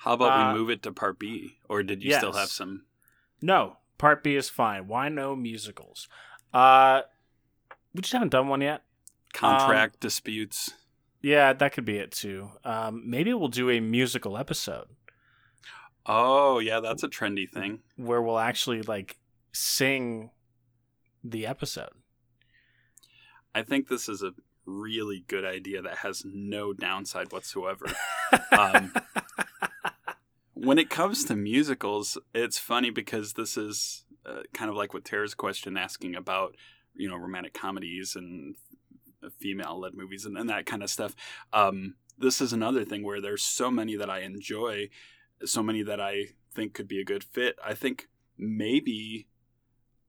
How 0.00 0.14
about 0.14 0.32
Uh, 0.32 0.52
we 0.52 0.58
move 0.58 0.70
it 0.70 0.82
to 0.84 0.92
part 0.92 1.18
B? 1.18 1.58
Or 1.68 1.82
did 1.82 2.02
you 2.02 2.12
still 2.14 2.32
have 2.32 2.48
some? 2.48 2.84
No, 3.42 3.78
part 3.98 4.22
B 4.22 4.34
is 4.36 4.48
fine. 4.48 4.86
Why 4.86 5.08
no 5.08 5.36
musicals? 5.36 6.08
Uh, 6.54 7.02
we 7.94 8.00
just 8.02 8.12
haven't 8.12 8.30
done 8.30 8.48
one 8.48 8.60
yet. 8.60 8.82
Contract 9.32 9.96
Um, 9.96 9.98
disputes. 10.00 10.74
Yeah, 11.22 11.52
that 11.52 11.72
could 11.72 11.84
be 11.84 11.98
it 11.98 12.12
too. 12.12 12.50
Um, 12.64 13.02
maybe 13.08 13.34
we'll 13.34 13.48
do 13.48 13.68
a 13.68 13.78
musical 13.80 14.38
episode 14.38 14.86
Oh, 16.06 16.58
yeah, 16.58 16.80
that's 16.80 17.02
a 17.02 17.08
trendy 17.08 17.48
thing. 17.48 17.80
where 17.96 18.22
we'll 18.22 18.38
actually 18.38 18.82
like 18.82 19.18
sing 19.52 20.30
the 21.22 21.46
episode. 21.46 21.90
I 23.54 23.62
think 23.62 23.88
this 23.88 24.08
is 24.08 24.22
a 24.22 24.32
really 24.64 25.24
good 25.26 25.44
idea 25.44 25.82
that 25.82 25.98
has 25.98 26.22
no 26.24 26.72
downside 26.72 27.32
whatsoever. 27.32 27.86
Um, 28.52 28.92
when 30.54 30.78
it 30.78 30.88
comes 30.90 31.24
to 31.24 31.34
musicals, 31.34 32.16
it's 32.34 32.58
funny 32.58 32.90
because 32.90 33.32
this 33.32 33.56
is 33.56 34.04
uh, 34.24 34.42
kind 34.52 34.70
of 34.70 34.76
like 34.76 34.92
what 34.94 35.04
Tara's 35.04 35.34
question 35.34 35.76
asking 35.76 36.14
about, 36.14 36.54
you 36.94 37.08
know, 37.08 37.16
romantic 37.16 37.54
comedies 37.54 38.14
and 38.14 38.54
female-led 39.40 39.94
movies 39.94 40.26
and, 40.26 40.36
and 40.36 40.48
that 40.48 40.66
kind 40.66 40.82
of 40.82 40.90
stuff. 40.90 41.16
Um, 41.52 41.94
this 42.18 42.40
is 42.40 42.52
another 42.52 42.84
thing 42.84 43.02
where 43.02 43.20
there's 43.20 43.42
so 43.42 43.70
many 43.70 43.96
that 43.96 44.10
I 44.10 44.20
enjoy, 44.20 44.90
so 45.44 45.62
many 45.62 45.82
that 45.82 46.00
I 46.00 46.28
think 46.54 46.74
could 46.74 46.88
be 46.88 47.00
a 47.00 47.04
good 47.04 47.24
fit. 47.24 47.56
I 47.64 47.74
think 47.74 48.08
maybe 48.36 49.26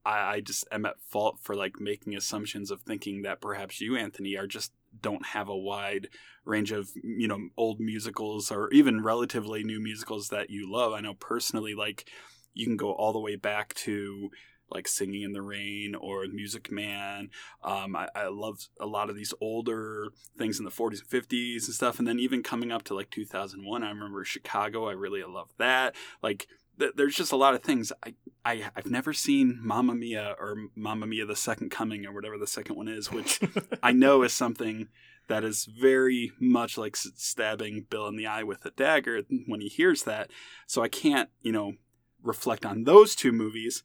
I, 0.04 0.34
I 0.34 0.40
just 0.40 0.66
am 0.72 0.86
at 0.86 1.00
fault 1.00 1.38
for 1.40 1.54
like 1.54 1.80
making 1.80 2.16
assumptions 2.16 2.70
of 2.70 2.82
thinking 2.82 3.22
that 3.22 3.40
perhaps 3.40 3.80
you, 3.80 3.96
Anthony, 3.96 4.36
are 4.36 4.46
just 4.46 4.72
don't 5.00 5.26
have 5.26 5.48
a 5.48 5.56
wide 5.56 6.08
range 6.44 6.72
of 6.72 6.90
you 7.02 7.28
know 7.28 7.38
old 7.56 7.80
musicals 7.80 8.50
or 8.50 8.70
even 8.72 9.02
relatively 9.02 9.64
new 9.64 9.80
musicals 9.80 10.28
that 10.28 10.50
you 10.50 10.70
love. 10.70 10.92
I 10.92 11.00
know 11.00 11.14
personally, 11.14 11.74
like 11.74 12.10
you 12.54 12.66
can 12.66 12.76
go 12.76 12.92
all 12.92 13.12
the 13.12 13.20
way 13.20 13.36
back 13.36 13.74
to 13.74 14.30
like 14.72 14.88
Singing 14.88 15.22
in 15.22 15.32
the 15.32 15.42
Rain 15.42 15.94
or 15.94 16.26
Music 16.26 16.70
Man. 16.70 17.30
Um, 17.62 17.96
I, 17.96 18.08
I 18.14 18.28
love 18.28 18.68
a 18.80 18.86
lot 18.86 19.10
of 19.10 19.16
these 19.16 19.34
older 19.40 20.08
things 20.38 20.58
in 20.58 20.64
the 20.64 20.70
40s 20.70 21.00
and 21.00 21.22
50s 21.22 21.66
and 21.66 21.74
stuff. 21.74 21.98
And 21.98 22.08
then 22.08 22.18
even 22.18 22.42
coming 22.42 22.72
up 22.72 22.82
to 22.84 22.94
like 22.94 23.10
2001, 23.10 23.82
I 23.82 23.88
remember 23.88 24.24
Chicago. 24.24 24.88
I 24.88 24.92
really 24.92 25.22
love 25.22 25.50
that. 25.58 25.94
Like 26.22 26.46
th- 26.78 26.92
there's 26.96 27.14
just 27.14 27.32
a 27.32 27.36
lot 27.36 27.54
of 27.54 27.62
things. 27.62 27.92
I, 28.04 28.14
I 28.44 28.70
I've 28.76 28.90
never 28.90 29.12
seen 29.12 29.58
Mamma 29.62 29.94
Mia 29.94 30.34
or 30.38 30.56
Mamma 30.74 31.06
Mia: 31.06 31.26
The 31.26 31.36
Second 31.36 31.70
Coming 31.70 32.06
or 32.06 32.12
whatever 32.12 32.38
the 32.38 32.46
second 32.46 32.76
one 32.76 32.88
is, 32.88 33.10
which 33.10 33.40
I 33.82 33.92
know 33.92 34.22
is 34.22 34.32
something 34.32 34.88
that 35.28 35.44
is 35.44 35.64
very 35.64 36.32
much 36.40 36.76
like 36.76 36.96
stabbing 36.96 37.86
Bill 37.88 38.08
in 38.08 38.16
the 38.16 38.26
eye 38.26 38.42
with 38.42 38.64
a 38.64 38.70
dagger 38.70 39.22
when 39.46 39.60
he 39.60 39.68
hears 39.68 40.02
that. 40.02 40.30
So 40.66 40.82
I 40.82 40.88
can't, 40.88 41.30
you 41.40 41.52
know, 41.52 41.74
reflect 42.22 42.66
on 42.66 42.84
those 42.84 43.14
two 43.14 43.32
movies. 43.32 43.82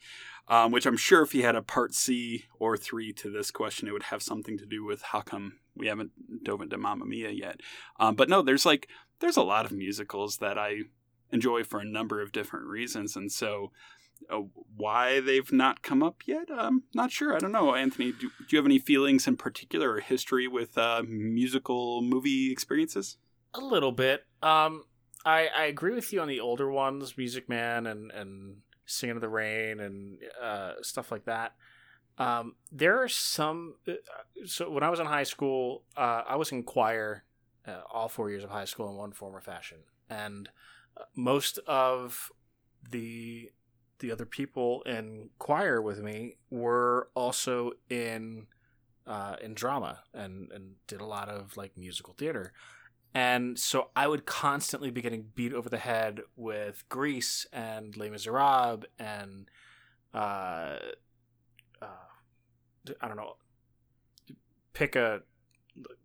Um, 0.50 0.72
which 0.72 0.86
I'm 0.86 0.96
sure 0.96 1.24
if 1.24 1.34
he 1.34 1.42
had 1.42 1.58
a 1.58 1.62
part 1.62 1.94
C 1.94 2.46
or 2.58 2.78
three 2.78 3.12
to 3.14 3.30
this 3.30 3.52
question, 3.52 3.88
it 3.88 3.92
would 3.92 4.04
have 4.04 4.24
something 4.24 4.58
to 4.58 4.66
do 4.66 4.86
with 4.86 5.02
how 5.02 5.20
come 5.20 5.60
we 5.76 5.88
haven't 5.88 6.12
dove 6.44 6.62
into 6.62 6.78
Mamma 6.78 7.06
Mia 7.06 7.32
yet. 7.32 7.60
Um, 8.00 8.16
but 8.16 8.30
no, 8.30 8.42
there's 8.42 8.66
like 8.66 8.88
there's 9.20 9.36
a 9.36 9.44
lot 9.44 9.66
of 9.66 9.74
musicals 9.74 10.38
that 10.38 10.58
I 10.58 10.84
enjoy 11.32 11.64
for 11.64 11.80
a 11.82 11.86
number 11.86 12.22
of 12.22 12.32
different 12.32 12.66
reasons, 12.68 13.18
and 13.18 13.30
so 13.30 13.72
uh, 14.30 14.42
why 14.76 15.20
they've 15.20 15.52
not 15.52 15.82
come 15.82 16.04
up 16.04 16.24
yet, 16.26 16.48
I'm 16.56 16.84
not 16.94 17.12
sure. 17.12 17.36
I 17.36 17.40
don't 17.40 17.52
know, 17.52 17.76
Anthony. 17.76 18.12
Do, 18.12 18.30
do 18.30 18.46
you 18.50 18.58
have 18.58 18.66
any 18.66 18.80
feelings 18.80 19.28
in 19.28 19.38
particular 19.38 19.94
or 19.94 20.00
history 20.00 20.48
with 20.48 20.78
uh, 20.78 21.04
musical 21.08 22.02
movie 22.02 22.52
experiences? 22.52 23.18
A 23.54 23.62
little 23.62 23.92
bit. 23.92 24.26
Um, 24.42 24.84
I 25.26 25.48
I 25.56 25.66
agree 25.66 25.94
with 25.94 26.12
you 26.14 26.22
on 26.22 26.28
the 26.28 26.40
older 26.40 26.70
ones, 26.70 27.18
Music 27.18 27.48
Man 27.50 27.88
and 27.88 28.12
and 28.12 28.58
Singing 28.88 29.18
in 29.18 29.22
the 29.22 29.30
Rain 29.30 29.80
and 29.80 30.18
uh, 30.42 30.74
stuff 30.82 31.12
like 31.12 31.26
that. 31.26 31.54
Um, 32.18 32.56
there 32.72 33.02
are 33.04 33.08
some. 33.10 33.76
uh, 33.88 33.94
So 34.46 34.70
when 34.72 34.84
I 34.84 34.90
was 34.90 35.00
in 35.00 35.06
high 35.06 35.24
school, 35.26 35.84
uh, 35.96 36.24
I 36.28 36.36
was 36.36 36.52
in 36.52 36.64
choir 36.64 37.24
uh, 37.68 37.82
all 37.94 38.10
four 38.10 38.30
years 38.32 38.44
of 38.44 38.50
high 38.50 38.66
school 38.66 38.90
in 38.90 38.96
one 38.96 39.12
form 39.12 39.36
or 39.36 39.42
fashion, 39.42 39.80
and 40.10 40.50
uh, 41.00 41.04
most 41.16 41.60
of 41.68 42.32
the 42.90 43.52
the 44.00 44.12
other 44.12 44.26
people 44.26 44.84
in 44.84 45.30
choir 45.40 45.82
with 45.82 46.00
me 46.00 46.38
were 46.50 47.10
also 47.16 47.72
in 47.90 48.48
uh, 49.06 49.36
in 49.42 49.54
drama 49.54 50.00
and 50.14 50.52
and 50.52 50.76
did 50.88 51.02
a 51.02 51.06
lot 51.06 51.30
of 51.30 51.58
like 51.58 51.78
musical 51.78 52.14
theater. 52.18 52.54
And 53.14 53.58
so 53.58 53.90
I 53.96 54.08
would 54.08 54.26
constantly 54.26 54.92
be 54.92 55.02
getting 55.02 55.30
beat 55.34 55.54
over 55.54 55.70
the 55.70 55.78
head 55.78 56.22
with 56.36 56.88
Grease 56.90 57.48
and 57.52 57.98
Les 57.98 58.10
Miserables 58.10 58.86
and 59.00 59.50
uh, 60.14 60.78
uh, 61.82 61.86
I 63.02 63.08
don't 63.08 63.18
know, 63.18 63.36
pick 64.74 64.96
a 64.96 65.22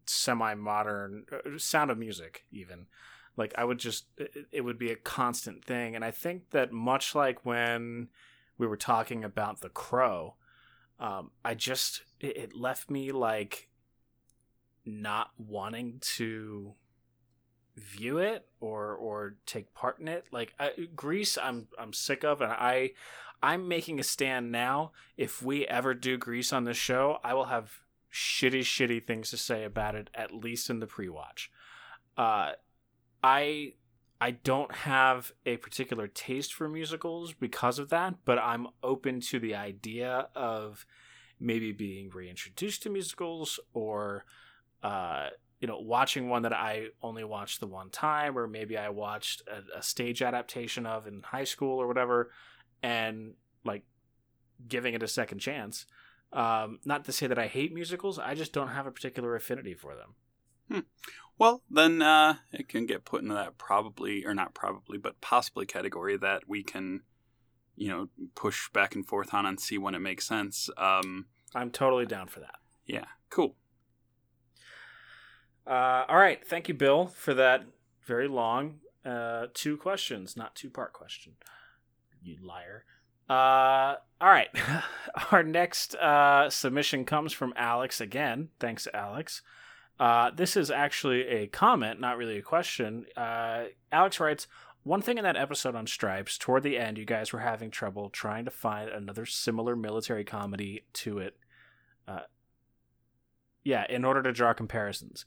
semi-modern 0.06 1.24
uh, 1.32 1.58
Sound 1.58 1.90
of 1.90 1.98
Music 1.98 2.44
even. 2.50 2.86
Like 3.36 3.54
I 3.56 3.64
would 3.64 3.78
just 3.78 4.06
it, 4.52 4.60
would 4.60 4.78
be 4.78 4.90
a 4.90 4.96
constant 4.96 5.64
thing, 5.64 5.96
and 5.96 6.04
I 6.04 6.10
think 6.10 6.50
that 6.50 6.70
much 6.70 7.14
like 7.14 7.46
when 7.46 8.08
we 8.58 8.66
were 8.66 8.76
talking 8.76 9.24
about 9.24 9.62
The 9.62 9.70
Crow, 9.70 10.34
um, 11.00 11.30
I 11.42 11.54
just 11.54 12.02
it 12.20 12.54
left 12.54 12.90
me 12.90 13.10
like 13.10 13.70
not 14.84 15.30
wanting 15.38 15.98
to 16.00 16.74
view 17.76 18.18
it 18.18 18.46
or 18.60 18.94
or 18.94 19.36
take 19.46 19.72
part 19.74 19.98
in 19.98 20.08
it. 20.08 20.26
Like 20.30 20.54
I, 20.58 20.72
grease 20.94 21.38
i'm 21.42 21.68
i'm 21.78 21.92
sick 21.92 22.24
of 22.24 22.40
and 22.40 22.52
i 22.52 22.90
i'm 23.42 23.68
making 23.68 23.98
a 23.98 24.04
stand 24.04 24.52
now. 24.52 24.92
If 25.16 25.42
we 25.42 25.66
ever 25.66 25.94
do 25.94 26.18
grease 26.18 26.52
on 26.52 26.64
this 26.64 26.76
show 26.76 27.18
i 27.24 27.34
will 27.34 27.46
have 27.46 27.72
shitty 28.12 28.60
shitty 28.60 29.02
things 29.02 29.30
to 29.30 29.36
say 29.38 29.64
about 29.64 29.94
it 29.94 30.10
at 30.14 30.34
least 30.34 30.68
in 30.68 30.80
the 30.80 30.86
pre-watch. 30.86 31.50
Uh 32.16 32.52
i 33.24 33.72
i 34.20 34.30
don't 34.30 34.74
have 34.74 35.32
a 35.46 35.56
particular 35.56 36.06
taste 36.06 36.52
for 36.52 36.68
musicals 36.68 37.32
because 37.32 37.78
of 37.78 37.88
that 37.88 38.14
but 38.24 38.38
i'm 38.38 38.66
open 38.82 39.20
to 39.20 39.38
the 39.38 39.54
idea 39.54 40.28
of 40.34 40.84
maybe 41.38 41.72
being 41.72 42.10
reintroduced 42.10 42.82
to 42.82 42.90
musicals 42.90 43.58
or 43.72 44.24
uh 44.82 45.28
you 45.62 45.68
know, 45.68 45.78
watching 45.78 46.28
one 46.28 46.42
that 46.42 46.52
I 46.52 46.88
only 47.02 47.22
watched 47.22 47.60
the 47.60 47.68
one 47.68 47.88
time, 47.88 48.36
or 48.36 48.48
maybe 48.48 48.76
I 48.76 48.88
watched 48.88 49.42
a, 49.46 49.78
a, 49.78 49.82
stage 49.82 50.20
adaptation 50.20 50.86
of 50.86 51.06
in 51.06 51.22
high 51.22 51.44
school 51.44 51.80
or 51.80 51.86
whatever, 51.86 52.32
and 52.82 53.34
like 53.64 53.84
giving 54.66 54.94
it 54.94 55.04
a 55.04 55.08
second 55.08 55.38
chance. 55.38 55.86
Um, 56.32 56.80
not 56.84 57.04
to 57.04 57.12
say 57.12 57.28
that 57.28 57.38
I 57.38 57.46
hate 57.46 57.72
musicals, 57.72 58.18
I 58.18 58.34
just 58.34 58.52
don't 58.52 58.70
have 58.70 58.88
a 58.88 58.90
particular 58.90 59.36
affinity 59.36 59.74
for 59.74 59.94
them. 59.94 60.14
Hmm. 60.68 60.80
Well, 61.38 61.62
then 61.70 62.02
uh, 62.02 62.38
it 62.50 62.68
can 62.68 62.84
get 62.84 63.04
put 63.04 63.22
into 63.22 63.34
that 63.34 63.56
probably, 63.56 64.26
or 64.26 64.34
not 64.34 64.54
probably, 64.54 64.98
but 64.98 65.20
possibly 65.20 65.64
category 65.64 66.16
that 66.16 66.42
we 66.48 66.64
can, 66.64 67.02
you 67.76 67.88
know, 67.88 68.08
push 68.34 68.68
back 68.70 68.96
and 68.96 69.06
forth 69.06 69.32
on 69.32 69.46
and 69.46 69.60
see 69.60 69.78
when 69.78 69.94
it 69.94 70.00
makes 70.00 70.26
sense. 70.26 70.68
Um, 70.76 71.26
I'm 71.54 71.70
totally 71.70 72.06
down 72.06 72.26
for 72.26 72.40
that. 72.40 72.56
Yeah, 72.84 73.04
cool. 73.30 73.54
Uh, 75.66 76.04
all 76.08 76.18
right. 76.18 76.46
Thank 76.46 76.68
you, 76.68 76.74
Bill, 76.74 77.06
for 77.06 77.34
that 77.34 77.64
very 78.04 78.28
long 78.28 78.80
uh, 79.04 79.46
two 79.54 79.76
questions, 79.76 80.36
not 80.36 80.54
two 80.54 80.70
part 80.70 80.92
question. 80.92 81.32
You 82.22 82.36
liar. 82.42 82.84
Uh, 83.28 83.96
all 84.20 84.30
right. 84.30 84.48
Our 85.32 85.42
next 85.42 85.94
uh, 85.96 86.50
submission 86.50 87.04
comes 87.04 87.32
from 87.32 87.52
Alex 87.56 88.00
again. 88.00 88.48
Thanks, 88.60 88.86
Alex. 88.92 89.42
Uh, 89.98 90.30
this 90.30 90.56
is 90.56 90.70
actually 90.70 91.26
a 91.26 91.46
comment, 91.46 92.00
not 92.00 92.16
really 92.16 92.38
a 92.38 92.42
question. 92.42 93.06
Uh, 93.16 93.64
Alex 93.90 94.20
writes 94.20 94.46
One 94.82 95.02
thing 95.02 95.18
in 95.18 95.24
that 95.24 95.36
episode 95.36 95.74
on 95.74 95.86
Stripes, 95.86 96.38
toward 96.38 96.62
the 96.62 96.78
end, 96.78 96.98
you 96.98 97.04
guys 97.04 97.32
were 97.32 97.40
having 97.40 97.70
trouble 97.70 98.10
trying 98.10 98.44
to 98.44 98.50
find 98.50 98.88
another 98.88 99.26
similar 99.26 99.76
military 99.76 100.24
comedy 100.24 100.84
to 100.94 101.18
it. 101.18 101.36
Uh, 102.06 102.20
yeah, 103.64 103.84
in 103.88 104.04
order 104.04 104.22
to 104.22 104.32
draw 104.32 104.52
comparisons. 104.52 105.24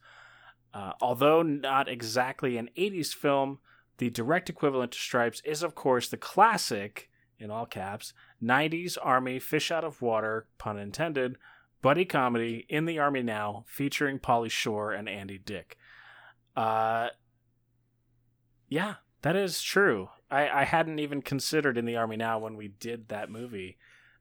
Uh, 0.75 0.91
although 0.99 1.41
not 1.41 1.87
exactly 1.87 2.57
an 2.57 2.69
80s 2.77 3.15
film, 3.15 3.59
the 3.97 4.09
direct 4.09 4.49
equivalent 4.49 4.91
to 4.91 4.99
Stripes 4.99 5.41
is, 5.45 5.63
of 5.63 5.73
course, 5.73 6.09
the 6.09 6.17
classic, 6.17 7.09
in 7.39 7.49
all 7.49 7.65
caps, 7.65 8.11
90s 8.43 8.97
Army 9.01 9.39
fish 9.39 9.71
out 9.71 9.85
of 9.85 10.01
water, 10.01 10.47
pun 10.57 10.77
intended, 10.77 11.37
buddy 11.81 12.03
comedy 12.03 12.65
in 12.67 12.83
the 12.83 12.99
Army 12.99 13.23
Now 13.23 13.63
featuring 13.67 14.19
Pauly 14.19 14.51
Shore 14.51 14.91
and 14.91 15.07
Andy 15.07 15.37
Dick. 15.37 15.77
Uh, 16.57 17.07
yeah, 18.67 18.95
that 19.21 19.37
is 19.37 19.61
true. 19.61 20.09
I, 20.29 20.49
I 20.49 20.63
hadn't 20.65 20.99
even 20.99 21.21
considered 21.21 21.77
in 21.77 21.85
the 21.85 21.95
Army 21.95 22.17
Now 22.17 22.39
when 22.39 22.57
we 22.57 22.67
did 22.67 23.07
that 23.07 23.29
movie. 23.29 23.77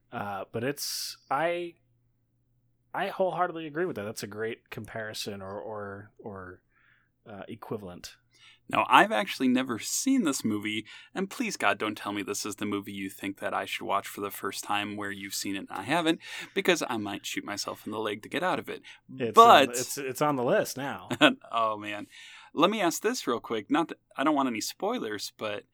Uh, 0.09 0.45
but 0.53 0.63
it's 0.63 1.17
I 1.29 1.73
I 2.95 3.07
wholeheartedly 3.09 3.67
agree 3.67 3.85
with 3.85 3.95
that. 3.97 4.03
That's 4.03 4.23
a 4.23 4.27
great 4.27 4.69
comparison 4.69 5.41
or 5.41 5.59
or 5.59 6.11
or 6.19 6.61
uh, 7.29 7.43
equivalent. 7.47 8.15
Now, 8.67 8.85
I've 8.89 9.11
actually 9.11 9.47
never 9.47 9.77
seen 9.77 10.23
this 10.23 10.43
movie, 10.43 10.85
and 11.13 11.29
please 11.29 11.55
God, 11.55 11.77
don't 11.77 11.95
tell 11.95 12.11
me 12.11 12.23
this 12.23 12.47
is 12.47 12.55
the 12.55 12.65
movie 12.65 12.91
you 12.91 13.11
think 13.11 13.39
that 13.39 13.53
I 13.53 13.65
should 13.65 13.85
watch 13.85 14.07
for 14.07 14.21
the 14.21 14.31
first 14.31 14.63
time 14.63 14.95
where 14.95 15.11
you've 15.11 15.35
seen 15.35 15.55
it 15.55 15.67
and 15.69 15.69
I 15.69 15.83
haven't, 15.83 16.19
because 16.55 16.81
I 16.89 16.97
might 16.97 17.27
shoot 17.27 17.43
myself 17.43 17.85
in 17.85 17.91
the 17.91 17.99
leg 17.99 18.23
to 18.23 18.29
get 18.29 18.41
out 18.41 18.57
of 18.57 18.67
it. 18.67 18.81
It's 19.19 19.35
but 19.35 19.69
on, 19.69 19.75
it's 19.75 19.97
it's 19.97 20.21
on 20.21 20.35
the 20.35 20.43
list 20.43 20.77
now. 20.77 21.09
oh 21.51 21.77
man, 21.77 22.07
let 22.53 22.71
me 22.71 22.81
ask 22.81 23.01
this 23.01 23.27
real 23.27 23.39
quick. 23.39 23.69
Not 23.69 23.89
that 23.89 23.99
I 24.17 24.23
don't 24.23 24.35
want 24.35 24.49
any 24.49 24.61
spoilers, 24.61 25.31
but 25.37 25.65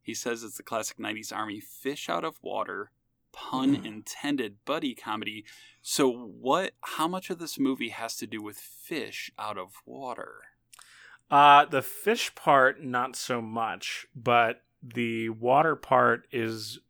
he 0.00 0.14
says 0.14 0.44
it's 0.44 0.56
the 0.56 0.62
classic 0.62 0.98
'90s 0.98 1.34
Army 1.34 1.60
fish 1.60 2.08
out 2.08 2.24
of 2.24 2.38
water 2.42 2.92
pun 3.36 3.84
intended 3.84 4.56
buddy 4.64 4.94
comedy. 4.94 5.44
So 5.88 6.10
what 6.10 6.72
how 6.80 7.06
much 7.06 7.30
of 7.30 7.38
this 7.38 7.60
movie 7.60 7.90
has 7.90 8.16
to 8.16 8.26
do 8.26 8.42
with 8.42 8.58
fish 8.58 9.30
out 9.38 9.56
of 9.56 9.74
water? 9.86 10.42
Uh 11.30 11.64
the 11.64 11.80
fish 11.80 12.34
part 12.34 12.82
not 12.82 13.14
so 13.14 13.40
much, 13.40 14.04
but 14.12 14.62
the 14.82 15.28
water 15.28 15.76
part 15.76 16.26
is 16.32 16.80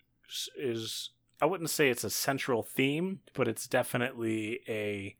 is 0.59 1.11
I 1.43 1.45
wouldn't 1.45 1.69
say 1.69 1.91
it's 1.91 2.05
a 2.05 2.11
central 2.11 2.63
theme, 2.63 3.21
but 3.35 3.49
it's 3.49 3.69
definitely 3.69 4.61
a 4.67 5.15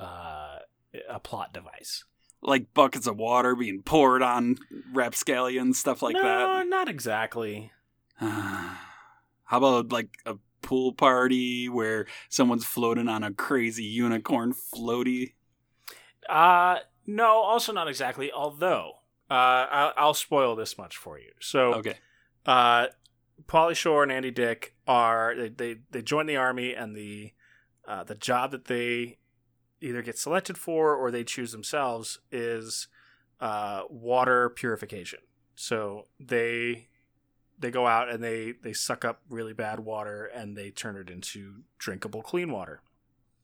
uh 0.00 0.58
a 1.08 1.20
plot 1.20 1.52
device. 1.52 2.02
Like 2.42 2.74
buckets 2.74 3.06
of 3.06 3.16
water 3.16 3.54
being 3.54 3.82
poured 3.82 4.22
on 4.22 4.56
rapscallions, 4.92 5.78
stuff 5.78 6.02
like 6.02 6.14
no, 6.14 6.22
that. 6.22 6.66
not 6.66 6.88
exactly. 6.88 7.70
How 8.18 8.78
about 9.58 9.92
like 9.92 10.18
a 10.26 10.34
pool 10.66 10.92
party 10.92 11.68
where 11.70 12.06
someone's 12.28 12.66
floating 12.66 13.08
on 13.08 13.22
a 13.24 13.32
crazy 13.32 13.84
unicorn 13.84 14.52
floaty? 14.52 15.32
Uh 16.28 16.80
no, 17.06 17.28
also 17.38 17.72
not 17.72 17.88
exactly. 17.88 18.30
Although 18.32 18.92
uh, 19.30 19.66
I'll, 19.70 19.92
I'll 19.96 20.14
spoil 20.14 20.56
this 20.56 20.76
much 20.76 20.96
for 20.96 21.18
you. 21.18 21.30
So, 21.40 21.74
Okay. 21.74 21.94
uh, 22.44 22.88
Pauly 23.46 23.74
Shore 23.76 24.02
and 24.02 24.12
Andy 24.12 24.30
Dick 24.30 24.74
are 24.86 25.34
they 25.36 25.48
they, 25.48 25.76
they 25.90 26.02
join 26.02 26.26
the 26.26 26.36
army, 26.36 26.74
and 26.74 26.96
the 26.96 27.32
uh, 27.86 28.02
the 28.04 28.14
job 28.14 28.50
that 28.50 28.64
they 28.66 29.18
either 29.80 30.02
get 30.02 30.18
selected 30.18 30.58
for 30.58 30.94
or 30.94 31.10
they 31.10 31.22
choose 31.24 31.52
themselves 31.52 32.18
is 32.32 32.88
uh, 33.40 33.82
water 33.88 34.48
purification. 34.50 35.20
So 35.54 36.06
they 36.18 36.88
they 37.58 37.70
go 37.70 37.86
out 37.86 38.08
and 38.08 38.22
they 38.22 38.52
they 38.62 38.72
suck 38.72 39.04
up 39.04 39.20
really 39.28 39.52
bad 39.52 39.80
water 39.80 40.24
and 40.26 40.56
they 40.56 40.70
turn 40.70 40.96
it 40.96 41.10
into 41.10 41.62
drinkable 41.78 42.22
clean 42.22 42.50
water. 42.52 42.80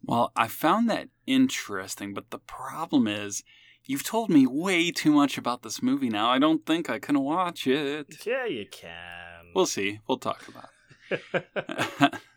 Well, 0.05 0.33
I 0.35 0.49
found 0.49 0.91
that 0.91 1.09
interesting, 1.27 2.13
but 2.13 2.31
the 2.31 2.39
problem 2.39 3.07
is 3.07 3.45
you've 3.85 4.05
told 4.05 4.31
me 4.31 4.47
way 4.47 4.91
too 4.91 5.13
much 5.13 5.39
about 5.39 5.63
this 5.63 5.83
movie 5.83 6.09
now. 6.09 6.29
I 6.29 6.39
don't 6.39 6.67
think 6.67 6.91
I 6.91 6.99
can 6.99 7.21
watch 7.21 7.67
it. 7.67 8.27
Yeah, 8.27 8.47
you 8.47 8.67
can. 8.71 9.53
We'll 9.55 9.67
see. 9.67 10.01
We'll 10.09 10.19
talk 10.19 10.47
about 10.49 10.69
it. 11.11 12.15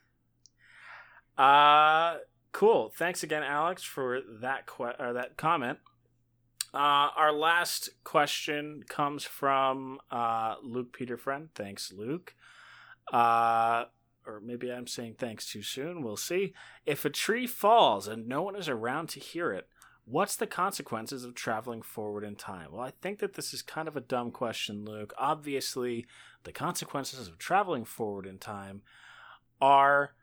Uh 1.38 2.18
cool. 2.54 2.94
Thanks 2.96 3.24
again, 3.24 3.44
Alex, 3.44 3.84
for 3.84 4.22
that 4.42 4.66
que- 4.66 4.96
or 4.98 5.14
that 5.14 5.36
comment. 5.36 5.80
Uh, 6.76 7.10
our 7.16 7.32
last 7.32 7.90
question 8.04 8.84
comes 8.90 9.24
from 9.24 9.98
uh, 10.12 10.56
Luke 10.62 10.92
Peter 10.92 11.16
Friend. 11.16 11.48
Thanks, 11.56 11.94
Luke. 11.94 12.36
Uh, 13.14 13.86
or 14.28 14.42
maybe 14.42 14.70
I'm 14.70 14.88
saying 14.88 15.16
thanks 15.18 15.50
too 15.50 15.62
soon. 15.62 16.04
We'll 16.04 16.18
see. 16.18 16.54
If 16.86 17.06
a 17.06 17.10
tree 17.10 17.48
falls 17.48 18.10
and 18.10 18.28
no 18.28 18.42
one 18.42 18.58
is 18.58 18.68
around 18.68 19.08
to 19.10 19.22
hear 19.22 19.54
it, 19.54 19.70
what's 20.04 20.36
the 20.36 20.48
consequences 20.48 21.24
of 21.24 21.34
traveling 21.34 21.82
forward 21.82 22.26
in 22.26 22.36
time? 22.36 22.74
Well, 22.74 22.82
I 22.82 22.92
think 23.02 23.20
that 23.20 23.36
this 23.36 23.54
is 23.54 23.62
kind 23.62 23.88
of 23.88 23.96
a 23.96 24.02
dumb 24.02 24.32
question, 24.32 24.84
Luke. 24.84 25.14
Obviously, 25.18 26.06
the 26.44 26.52
consequences 26.52 27.28
of 27.28 27.38
traveling 27.38 27.86
forward 27.86 28.26
in 28.26 28.38
time 28.38 28.82
are 29.62 30.14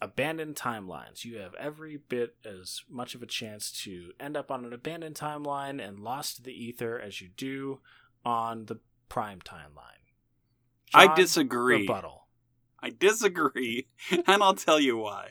abandoned 0.00 0.56
timelines. 0.56 1.24
You 1.24 1.38
have 1.38 1.54
every 1.54 1.96
bit 1.96 2.36
as 2.44 2.82
much 2.88 3.14
of 3.14 3.22
a 3.22 3.26
chance 3.26 3.70
to 3.84 4.12
end 4.20 4.36
up 4.36 4.50
on 4.50 4.64
an 4.64 4.72
abandoned 4.72 5.16
timeline 5.16 5.86
and 5.86 6.00
lost 6.00 6.36
to 6.36 6.42
the 6.42 6.52
ether 6.52 6.98
as 6.98 7.20
you 7.20 7.28
do 7.36 7.80
on 8.24 8.66
the 8.66 8.78
prime 9.08 9.40
timeline. 9.40 10.04
I 10.92 11.14
disagree. 11.14 11.82
Rebuttal. 11.82 12.26
I 12.80 12.90
disagree, 12.90 13.88
and 14.26 14.42
I'll 14.42 14.54
tell 14.54 14.78
you 14.78 14.98
why. 14.98 15.30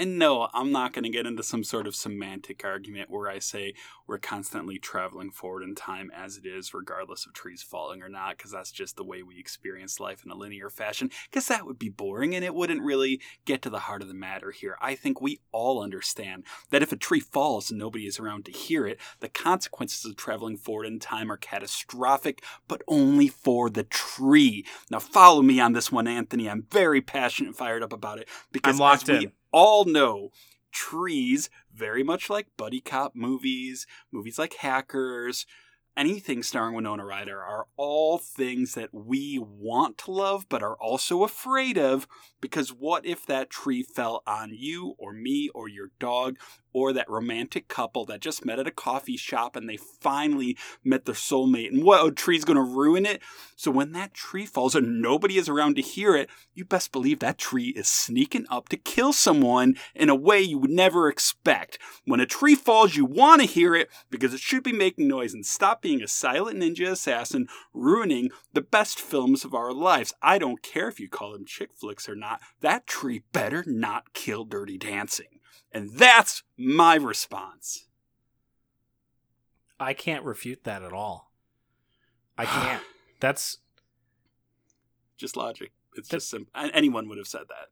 And 0.00 0.18
no, 0.18 0.48
I'm 0.54 0.72
not 0.72 0.94
going 0.94 1.04
to 1.04 1.10
get 1.10 1.26
into 1.26 1.42
some 1.42 1.62
sort 1.62 1.86
of 1.86 1.94
semantic 1.94 2.64
argument 2.64 3.10
where 3.10 3.28
I 3.28 3.38
say 3.38 3.74
we're 4.06 4.16
constantly 4.16 4.78
traveling 4.78 5.30
forward 5.30 5.62
in 5.62 5.74
time 5.74 6.10
as 6.16 6.38
it 6.38 6.46
is, 6.46 6.72
regardless 6.72 7.26
of 7.26 7.34
trees 7.34 7.62
falling 7.62 8.02
or 8.02 8.08
not, 8.08 8.38
because 8.38 8.50
that's 8.50 8.72
just 8.72 8.96
the 8.96 9.04
way 9.04 9.22
we 9.22 9.38
experience 9.38 10.00
life 10.00 10.24
in 10.24 10.30
a 10.30 10.34
linear 10.34 10.70
fashion, 10.70 11.10
because 11.30 11.48
that 11.48 11.66
would 11.66 11.78
be 11.78 11.90
boring 11.90 12.34
and 12.34 12.42
it 12.42 12.54
wouldn't 12.54 12.80
really 12.80 13.20
get 13.44 13.60
to 13.60 13.68
the 13.68 13.80
heart 13.80 14.00
of 14.00 14.08
the 14.08 14.14
matter 14.14 14.52
here. 14.52 14.78
I 14.80 14.94
think 14.94 15.20
we 15.20 15.40
all 15.52 15.82
understand 15.82 16.44
that 16.70 16.82
if 16.82 16.92
a 16.92 16.96
tree 16.96 17.20
falls 17.20 17.70
and 17.70 17.78
nobody 17.78 18.06
is 18.06 18.18
around 18.18 18.46
to 18.46 18.52
hear 18.52 18.86
it, 18.86 18.98
the 19.20 19.28
consequences 19.28 20.06
of 20.06 20.16
traveling 20.16 20.56
forward 20.56 20.86
in 20.86 20.98
time 20.98 21.30
are 21.30 21.36
catastrophic, 21.36 22.42
but 22.68 22.80
only 22.88 23.28
for 23.28 23.68
the 23.68 23.84
tree. 23.84 24.64
Now, 24.90 24.98
follow 25.00 25.42
me 25.42 25.60
on 25.60 25.74
this 25.74 25.92
one, 25.92 26.08
Anthony. 26.08 26.48
I'm 26.48 26.66
very 26.70 27.02
passionate 27.02 27.48
and 27.48 27.56
fired 27.56 27.82
up 27.82 27.92
about 27.92 28.18
it 28.18 28.28
because 28.50 28.76
I'm 28.76 28.80
locked 28.80 29.08
we 29.08 29.26
in. 29.26 29.32
All 29.52 29.84
know 29.84 30.30
trees 30.72 31.50
very 31.74 32.02
much 32.02 32.30
like 32.30 32.46
buddy 32.56 32.80
cop 32.80 33.14
movies 33.14 33.86
movies 34.12 34.38
like 34.38 34.54
hackers 34.54 35.46
anything 35.96 36.42
starring 36.42 36.74
winona 36.74 37.04
ryder 37.04 37.42
are 37.42 37.66
all 37.76 38.16
things 38.18 38.74
that 38.74 38.88
we 38.92 39.38
want 39.38 39.98
to 39.98 40.10
love 40.10 40.46
but 40.48 40.62
are 40.62 40.76
also 40.76 41.24
afraid 41.24 41.76
of 41.76 42.06
because 42.40 42.70
what 42.70 43.04
if 43.04 43.26
that 43.26 43.50
tree 43.50 43.82
fell 43.82 44.22
on 44.26 44.50
you 44.52 44.94
or 44.98 45.12
me 45.12 45.50
or 45.54 45.68
your 45.68 45.90
dog 45.98 46.36
or 46.72 46.92
that 46.92 47.08
romantic 47.08 47.68
couple 47.68 48.04
that 48.06 48.20
just 48.20 48.44
met 48.44 48.58
at 48.58 48.66
a 48.66 48.72
coffee 48.72 49.16
shop 49.16 49.56
and 49.56 49.68
they 49.68 49.76
finally 49.76 50.56
met 50.84 51.04
their 51.04 51.14
soulmate 51.14 51.68
and 51.68 51.84
what 51.84 52.06
a 52.06 52.10
tree's 52.10 52.44
going 52.44 52.56
to 52.56 52.62
ruin 52.62 53.06
it 53.06 53.20
so 53.56 53.70
when 53.70 53.92
that 53.92 54.14
tree 54.14 54.46
falls 54.46 54.74
and 54.74 55.00
nobody 55.02 55.36
is 55.36 55.48
around 55.48 55.76
to 55.76 55.82
hear 55.82 56.14
it 56.14 56.28
you 56.54 56.64
best 56.64 56.92
believe 56.92 57.18
that 57.20 57.38
tree 57.38 57.68
is 57.68 57.88
sneaking 57.88 58.46
up 58.50 58.68
to 58.68 58.76
kill 58.76 59.12
someone 59.12 59.76
in 59.94 60.08
a 60.08 60.14
way 60.14 60.40
you 60.40 60.58
would 60.58 60.70
never 60.70 61.08
expect. 61.08 61.78
When 62.04 62.20
a 62.20 62.26
tree 62.26 62.54
falls, 62.54 62.96
you 62.96 63.04
want 63.04 63.40
to 63.40 63.46
hear 63.46 63.74
it 63.74 63.88
because 64.10 64.34
it 64.34 64.40
should 64.40 64.62
be 64.62 64.72
making 64.72 65.08
noise 65.08 65.34
and 65.34 65.44
stop 65.44 65.82
being 65.82 66.02
a 66.02 66.08
silent 66.08 66.60
ninja 66.60 66.90
assassin 66.90 67.48
ruining 67.72 68.30
the 68.52 68.60
best 68.60 69.00
films 69.00 69.44
of 69.44 69.54
our 69.54 69.72
lives. 69.72 70.12
I 70.22 70.38
don't 70.38 70.62
care 70.62 70.88
if 70.88 71.00
you 71.00 71.08
call 71.08 71.32
them 71.32 71.44
chick 71.44 71.70
flicks 71.74 72.08
or 72.08 72.14
not, 72.14 72.40
that 72.60 72.86
tree 72.86 73.22
better 73.32 73.64
not 73.66 74.12
kill 74.12 74.44
Dirty 74.44 74.78
Dancing. 74.78 75.39
And 75.72 75.90
that's 75.92 76.42
my 76.56 76.96
response. 76.96 77.86
I 79.78 79.94
can't 79.94 80.24
refute 80.24 80.64
that 80.64 80.82
at 80.82 80.92
all. 80.92 81.30
I 82.36 82.44
can't. 82.46 82.82
That's 83.20 83.58
Just 85.16 85.36
logic. 85.36 85.72
It's 85.96 86.08
That- 86.08 86.16
just 86.16 86.30
simple. 86.30 86.50
Anyone 86.54 87.08
would 87.08 87.18
have 87.18 87.26
said 87.28 87.42
that. 87.48 87.68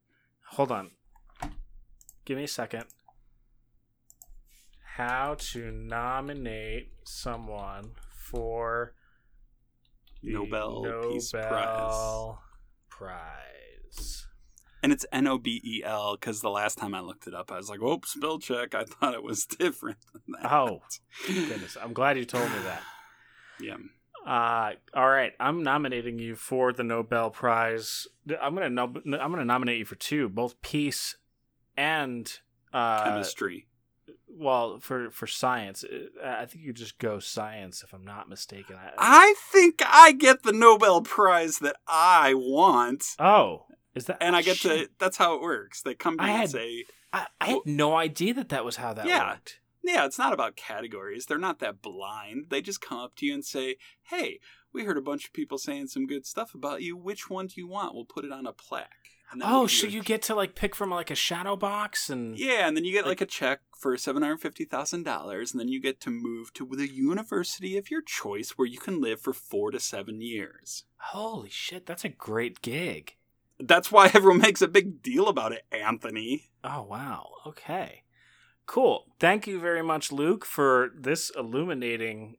hold 0.51 0.71
on. 0.73 0.91
Give 2.25 2.37
me 2.37 2.45
a 2.45 2.49
second. 2.49 2.85
How 4.97 5.37
to 5.53 5.71
nominate 5.71 6.91
someone 7.05 7.93
for 8.15 8.95
the 10.23 10.33
Nobel 10.33 10.83
Peace 11.13 11.31
Prize. 11.31 11.51
Nobel 11.51 12.43
Prize. 12.91 14.27
And 14.83 14.93
it's 14.93 15.05
N 15.13 15.27
O 15.27 15.39
B 15.39 15.61
E 15.65 15.83
L 15.85 16.17
because 16.17 16.41
the 16.41 16.51
last 16.51 16.79
time 16.79 16.95
I 16.95 17.01
looked 17.01 17.27
it 17.27 17.35
up, 17.35 17.51
I 17.51 17.57
was 17.57 17.69
like, 17.69 17.81
"Oh, 17.83 18.01
spell 18.05 18.39
check." 18.39 18.75
I 18.75 18.85
thought 18.89 19.15
it 19.15 19.23
was 19.23 19.45
different 19.45 19.99
than 20.13 20.23
that. 20.43 20.53
Oh, 20.53 20.83
goodness. 21.27 21.77
I'm 21.83 21.93
glad 21.93 22.17
you 22.17 22.25
told 22.25 22.49
me 22.51 22.59
that. 22.65 22.83
yeah. 23.61 23.77
Uh, 24.27 24.73
all 24.95 25.09
right, 25.09 25.33
I'm 25.41 25.63
nominating 25.63 26.19
you 26.19 26.35
for 26.37 26.73
the 26.73 26.85
Nobel 26.85 27.31
Prize. 27.31 28.07
I'm 28.41 28.55
gonna 28.55 28.69
no- 28.71 28.93
I'm 29.19 29.31
gonna 29.33 29.45
nominate 29.45 29.79
you 29.79 29.85
for 29.85 29.95
two, 29.95 30.29
both 30.29 30.61
peace 30.61 31.17
and 31.77 32.31
uh, 32.73 33.05
Chemistry. 33.05 33.67
well 34.29 34.79
for 34.81 35.11
for 35.11 35.27
science. 35.27 35.85
I 36.23 36.45
think 36.45 36.65
you 36.65 36.73
just 36.73 36.99
go 36.99 37.19
science 37.21 37.83
if 37.83 37.93
I'm 37.95 38.05
not 38.05 38.29
mistaken. 38.29 38.77
I, 38.77 38.91
I 38.99 39.35
think 39.51 39.81
I 39.87 40.13
get 40.13 40.43
the 40.43 40.53
Nobel 40.53 41.01
Prize 41.01 41.59
that 41.61 41.77
I 41.87 42.35
want, 42.35 43.05
oh, 43.19 43.65
is 43.99 44.07
that? 44.07 44.23
and 44.23 44.35
I 44.35 44.43
get 44.43 44.57
to? 44.59 44.89
That's 44.99 45.17
how 45.19 45.35
it 45.35 45.43
works. 45.43 45.83
They 45.83 45.95
come 45.95 46.17
to 46.17 46.23
I 46.25 46.27
me 46.27 46.33
had- 46.33 46.41
and 46.43 46.51
say, 46.51 46.85
I, 47.13 47.27
I 47.41 47.47
had 47.47 47.59
no 47.67 47.95
idea 47.97 48.35
that 48.35 48.49
that 48.49 48.65
was 48.65 48.77
how 48.77 48.93
that 48.95 49.07
Yeah. 49.07 49.31
worked. 49.33 49.61
"Yeah, 49.85 50.05
it's 50.05 50.19
not 50.19 50.33
about 50.35 50.57
categories. 50.57 51.27
They're 51.27 51.39
not 51.39 51.61
that 51.61 51.81
blind. 51.81 52.47
They 52.51 52.61
just 52.61 52.81
come 52.83 52.99
up 52.99 53.15
to 53.17 53.27
you 53.27 53.33
and 53.35 53.45
say, 53.45 53.77
"Hey, 54.03 54.41
we 54.73 54.85
heard 54.85 54.99
a 54.99 55.03
bunch 55.03 55.25
of 55.25 55.33
people 55.33 55.57
saying 55.57 55.87
some 55.89 56.07
good 56.07 56.27
stuff 56.27 56.55
about 56.55 56.83
you. 56.83 56.97
Which 56.97 57.31
one 57.31 57.47
do 57.47 57.55
you 57.61 57.67
want? 57.69 57.95
We'll 57.95 58.05
put 58.05 58.25
it 58.27 58.33
on 58.33 58.47
a 58.47 58.53
plaque." 58.53 58.91
Oh, 59.43 59.67
so 59.67 59.87
you 59.87 60.03
get 60.03 60.23
to 60.23 60.35
like 60.35 60.55
pick 60.55 60.75
from 60.75 60.89
like 60.91 61.11
a 61.11 61.15
shadow 61.15 61.55
box 61.55 62.09
and 62.09 62.39
Yeah, 62.39 62.67
and 62.67 62.75
then 62.77 62.85
you 62.87 62.93
get 62.93 63.07
like 63.07 63.21
a 63.21 63.27
check 63.27 63.61
for 63.79 63.95
seven 63.99 64.23
hundred 64.23 64.39
fifty 64.41 64.65
thousand 64.65 65.03
dollars, 65.05 65.53
and 65.53 65.61
then 65.61 65.69
you 65.69 65.81
get 65.83 66.01
to 66.01 66.11
move 66.11 66.53
to 66.55 66.67
the 66.67 66.89
university 66.89 67.77
of 67.77 67.91
your 67.91 68.01
choice, 68.03 68.53
where 68.53 68.67
you 68.67 68.79
can 68.79 69.01
live 69.03 69.21
for 69.21 69.33
four 69.35 69.71
to 69.71 69.81
seven 69.81 70.21
years. 70.23 70.85
holy 71.13 71.51
shit, 71.51 71.85
that's 71.87 72.05
a 72.05 72.09
great 72.09 72.63
gig. 72.63 73.17
That's 73.61 73.91
why 73.91 74.07
everyone 74.15 74.41
makes 74.41 74.63
a 74.63 74.69
big 74.69 75.03
deal 75.03 75.29
about 75.29 75.53
it, 75.53 75.65
Anthony. 75.73 76.51
Oh 76.63 76.83
wow. 76.83 77.31
Okay. 77.47 78.05
Cool. 78.67 79.07
Thank 79.19 79.47
you 79.47 79.59
very 79.59 79.83
much, 79.83 80.13
Luke, 80.13 80.45
for 80.45 80.91
this 80.95 81.31
illuminating 81.37 82.37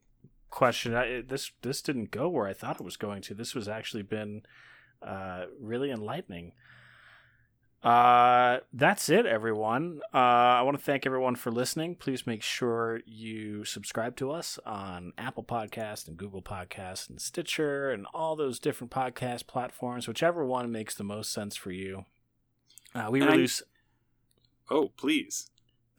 question. 0.50 0.96
I, 0.96 1.22
this 1.22 1.52
this 1.62 1.82
didn't 1.82 2.12
go 2.12 2.30
where 2.30 2.48
I 2.48 2.54
thought 2.54 2.80
it 2.80 2.84
was 2.84 2.98
going 2.98 3.22
to. 3.24 3.34
This 3.34 3.56
was 3.56 3.68
actually 3.68 4.04
been 4.04 4.44
uh, 5.02 5.46
really 5.60 5.92
enlightening. 5.92 6.54
Uh, 7.84 8.60
that's 8.74 9.08
it, 9.10 9.26
everyone. 9.26 10.02
Uh, 10.14 10.18
I 10.18 10.62
want 10.64 10.78
to 10.78 10.84
thank 10.84 11.06
everyone 11.06 11.36
for 11.36 11.50
listening. 11.50 11.96
Please 11.96 12.28
make 12.28 12.44
sure 12.44 13.00
you 13.06 13.64
subscribe 13.64 14.18
to 14.18 14.32
us 14.32 14.60
on 14.66 15.14
Apple 15.18 15.44
Podcast 15.46 16.08
and 16.10 16.18
Google 16.18 16.42
Podcast 16.42 17.10
and 17.10 17.22
Stitcher 17.22 17.90
and 17.90 18.06
all 18.14 18.36
those 18.36 18.60
different 18.60 18.92
podcast 18.92 19.48
platforms, 19.48 20.08
whichever 20.10 20.46
one 20.46 20.72
makes 20.74 20.94
the 20.94 21.06
most 21.06 21.32
sense 21.32 21.56
for 21.56 21.72
you. 21.72 22.04
Uh, 22.94 23.08
we 23.10 23.22
And 23.22 23.30
I- 23.30 23.34
release. 23.34 23.62
Oh, 24.70 24.90
please. 24.98 25.50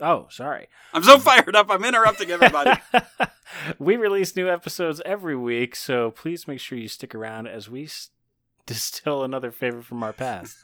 Oh, 0.00 0.26
sorry. 0.30 0.68
I'm 0.92 1.02
so 1.02 1.18
fired 1.20 1.56
up. 1.56 1.70
I'm 1.70 1.84
interrupting 1.84 2.30
everybody. 2.30 2.78
we 3.78 3.96
release 3.96 4.36
new 4.36 4.50
episodes 4.50 5.00
every 5.06 5.36
week, 5.36 5.74
so 5.76 6.10
please 6.10 6.46
make 6.46 6.60
sure 6.60 6.76
you 6.78 6.88
stick 6.88 7.14
around 7.14 7.46
as 7.46 7.70
we 7.70 7.84
s- 7.84 8.10
distill 8.66 9.24
another 9.24 9.50
favorite 9.50 9.84
from 9.86 10.02
our 10.02 10.12
past. 10.12 10.58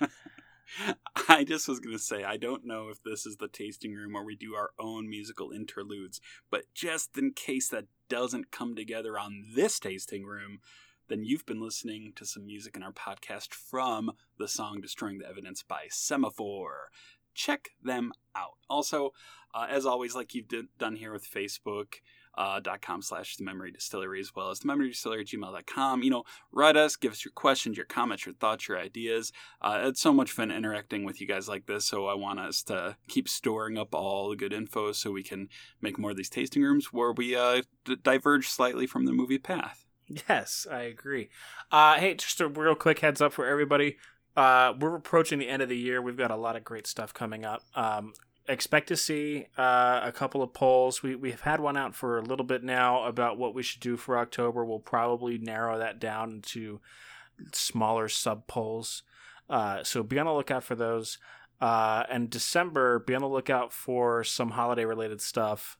I 1.28 1.44
just 1.44 1.68
was 1.68 1.80
going 1.80 1.96
to 1.96 2.02
say, 2.02 2.24
I 2.24 2.36
don't 2.36 2.66
know 2.66 2.88
if 2.90 3.02
this 3.02 3.26
is 3.26 3.36
the 3.36 3.48
tasting 3.48 3.94
room 3.94 4.12
where 4.12 4.24
we 4.24 4.36
do 4.36 4.54
our 4.54 4.70
own 4.78 5.08
musical 5.08 5.50
interludes, 5.50 6.20
but 6.50 6.64
just 6.74 7.16
in 7.16 7.32
case 7.32 7.68
that 7.68 7.86
doesn't 8.08 8.50
come 8.50 8.74
together 8.74 9.18
on 9.18 9.44
this 9.54 9.78
tasting 9.78 10.24
room, 10.24 10.60
then 11.08 11.24
you've 11.24 11.46
been 11.46 11.62
listening 11.62 12.12
to 12.16 12.26
some 12.26 12.46
music 12.46 12.76
in 12.76 12.82
our 12.82 12.92
podcast 12.92 13.54
from 13.54 14.12
the 14.38 14.48
song 14.48 14.80
Destroying 14.80 15.18
the 15.18 15.28
Evidence 15.28 15.62
by 15.62 15.86
Semaphore. 15.88 16.90
Check 17.34 17.70
them 17.82 18.12
out. 18.34 18.56
Also, 18.68 19.12
uh, 19.54 19.66
as 19.70 19.86
always, 19.86 20.14
like 20.14 20.34
you've 20.34 20.48
d- 20.48 20.64
done 20.78 20.96
here 20.96 21.12
with 21.12 21.30
Facebook, 21.30 21.96
uh, 22.36 22.60
dot 22.60 22.82
com 22.82 23.02
slash 23.02 23.36
the 23.36 23.44
memory 23.44 23.70
distillery 23.70 24.20
as 24.20 24.34
well 24.34 24.50
as 24.50 24.60
the 24.60 24.66
memory 24.66 24.88
distillery 24.90 25.24
gmail.com 25.24 26.02
you 26.02 26.10
know 26.10 26.24
write 26.52 26.76
us 26.76 26.96
give 26.96 27.12
us 27.12 27.24
your 27.24 27.32
questions 27.32 27.76
your 27.76 27.86
comments 27.86 28.26
your 28.26 28.34
thoughts 28.34 28.68
your 28.68 28.78
ideas 28.78 29.32
uh, 29.62 29.80
it's 29.82 30.00
so 30.00 30.12
much 30.12 30.30
fun 30.32 30.50
interacting 30.50 31.04
with 31.04 31.20
you 31.20 31.26
guys 31.26 31.48
like 31.48 31.66
this 31.66 31.84
so 31.84 32.06
i 32.06 32.14
want 32.14 32.38
us 32.38 32.62
to 32.62 32.96
keep 33.08 33.28
storing 33.28 33.78
up 33.78 33.94
all 33.94 34.28
the 34.30 34.36
good 34.36 34.52
info 34.52 34.92
so 34.92 35.10
we 35.10 35.22
can 35.22 35.48
make 35.80 35.98
more 35.98 36.10
of 36.10 36.16
these 36.16 36.30
tasting 36.30 36.62
rooms 36.62 36.92
where 36.92 37.12
we 37.12 37.34
uh, 37.34 37.62
d- 37.84 37.96
diverge 38.02 38.48
slightly 38.48 38.86
from 38.86 39.06
the 39.06 39.12
movie 39.12 39.38
path 39.38 39.82
Yes, 40.28 40.68
I 40.70 40.82
agree. 40.82 41.30
Uh, 41.72 41.96
hey, 41.96 42.14
just 42.14 42.40
a 42.40 42.46
real 42.46 42.76
quick 42.76 43.00
heads 43.00 43.20
up 43.20 43.32
for 43.32 43.44
everybody. 43.44 43.96
Uh, 44.36 44.72
we're 44.78 44.94
approaching 44.94 45.38
the 45.40 45.48
end 45.48 45.62
of 45.62 45.68
the 45.68 45.76
year. 45.76 46.00
We've 46.00 46.16
got 46.16 46.30
a 46.30 46.36
lot 46.36 46.54
of 46.54 46.62
great 46.62 46.86
stuff 46.86 47.12
coming 47.12 47.44
up. 47.44 47.62
Um, 47.74 48.12
expect 48.48 48.88
to 48.88 48.96
see 48.96 49.46
uh, 49.58 50.00
a 50.02 50.12
couple 50.12 50.42
of 50.42 50.52
polls. 50.52 51.02
We 51.02 51.14
we've 51.14 51.40
had 51.40 51.60
one 51.60 51.76
out 51.76 51.94
for 51.94 52.18
a 52.18 52.22
little 52.22 52.44
bit 52.44 52.62
now 52.62 53.04
about 53.04 53.38
what 53.38 53.54
we 53.54 53.62
should 53.62 53.80
do 53.80 53.96
for 53.96 54.18
October. 54.18 54.64
We'll 54.64 54.78
probably 54.78 55.38
narrow 55.38 55.78
that 55.78 55.98
down 55.98 56.30
into 56.30 56.80
smaller 57.52 58.08
sub 58.08 58.46
polls. 58.46 59.02
Uh, 59.48 59.84
so 59.84 60.02
be 60.02 60.18
on 60.18 60.26
the 60.26 60.32
lookout 60.32 60.64
for 60.64 60.74
those. 60.74 61.18
Uh, 61.60 62.04
and 62.10 62.28
December, 62.28 62.98
be 62.98 63.14
on 63.14 63.22
the 63.22 63.28
lookout 63.28 63.72
for 63.72 64.22
some 64.24 64.50
holiday 64.50 64.84
related 64.84 65.20
stuff 65.20 65.78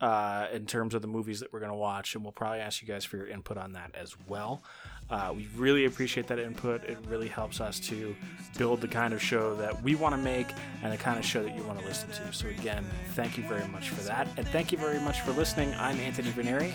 uh, 0.00 0.46
in 0.52 0.66
terms 0.66 0.94
of 0.94 1.02
the 1.02 1.08
movies 1.08 1.40
that 1.40 1.52
we're 1.52 1.60
going 1.60 1.72
to 1.72 1.76
watch, 1.76 2.14
and 2.14 2.22
we'll 2.22 2.32
probably 2.32 2.60
ask 2.60 2.82
you 2.82 2.88
guys 2.88 3.04
for 3.04 3.16
your 3.16 3.26
input 3.26 3.56
on 3.56 3.72
that 3.72 3.94
as 3.94 4.14
well. 4.28 4.62
Uh, 5.08 5.32
we 5.36 5.48
really 5.56 5.84
appreciate 5.84 6.26
that 6.26 6.38
input. 6.38 6.82
It 6.84 6.98
really 7.06 7.28
helps 7.28 7.60
us 7.60 7.78
to 7.80 8.16
build 8.58 8.80
the 8.80 8.88
kind 8.88 9.14
of 9.14 9.22
show 9.22 9.54
that 9.56 9.82
we 9.82 9.94
want 9.94 10.14
to 10.14 10.20
make 10.20 10.48
and 10.82 10.92
the 10.92 10.96
kind 10.96 11.18
of 11.18 11.24
show 11.24 11.42
that 11.44 11.54
you 11.54 11.62
want 11.62 11.78
to 11.78 11.84
listen 11.84 12.08
to. 12.10 12.32
So, 12.32 12.48
again, 12.48 12.84
thank 13.14 13.38
you 13.38 13.44
very 13.44 13.66
much 13.68 13.90
for 13.90 14.02
that. 14.02 14.26
And 14.36 14.46
thank 14.48 14.72
you 14.72 14.78
very 14.78 14.98
much 15.00 15.20
for 15.20 15.30
listening. 15.32 15.72
I'm 15.74 15.96
Anthony 16.00 16.30
Veneri. 16.30 16.72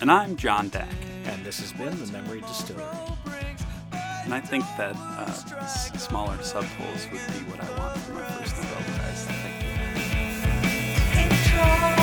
And 0.00 0.10
I'm 0.10 0.36
John 0.36 0.68
Dack. 0.70 0.88
And 1.24 1.44
this 1.44 1.60
has 1.60 1.72
been 1.72 1.96
The 2.04 2.10
Memory 2.12 2.40
Distillery. 2.40 2.84
And 4.24 4.34
I 4.34 4.40
think 4.40 4.64
that 4.76 4.96
uh, 4.96 5.30
smaller 5.30 6.36
subtools 6.38 7.10
would 7.10 7.20
be 7.32 7.50
what 7.50 7.62
I 7.62 7.78
want 7.78 7.98
for 8.00 8.12
my 8.14 8.24
first 8.24 8.56
Nobel 8.56 8.82
Prize. 8.96 9.26
Thank 11.12 11.96
you. 11.96 11.99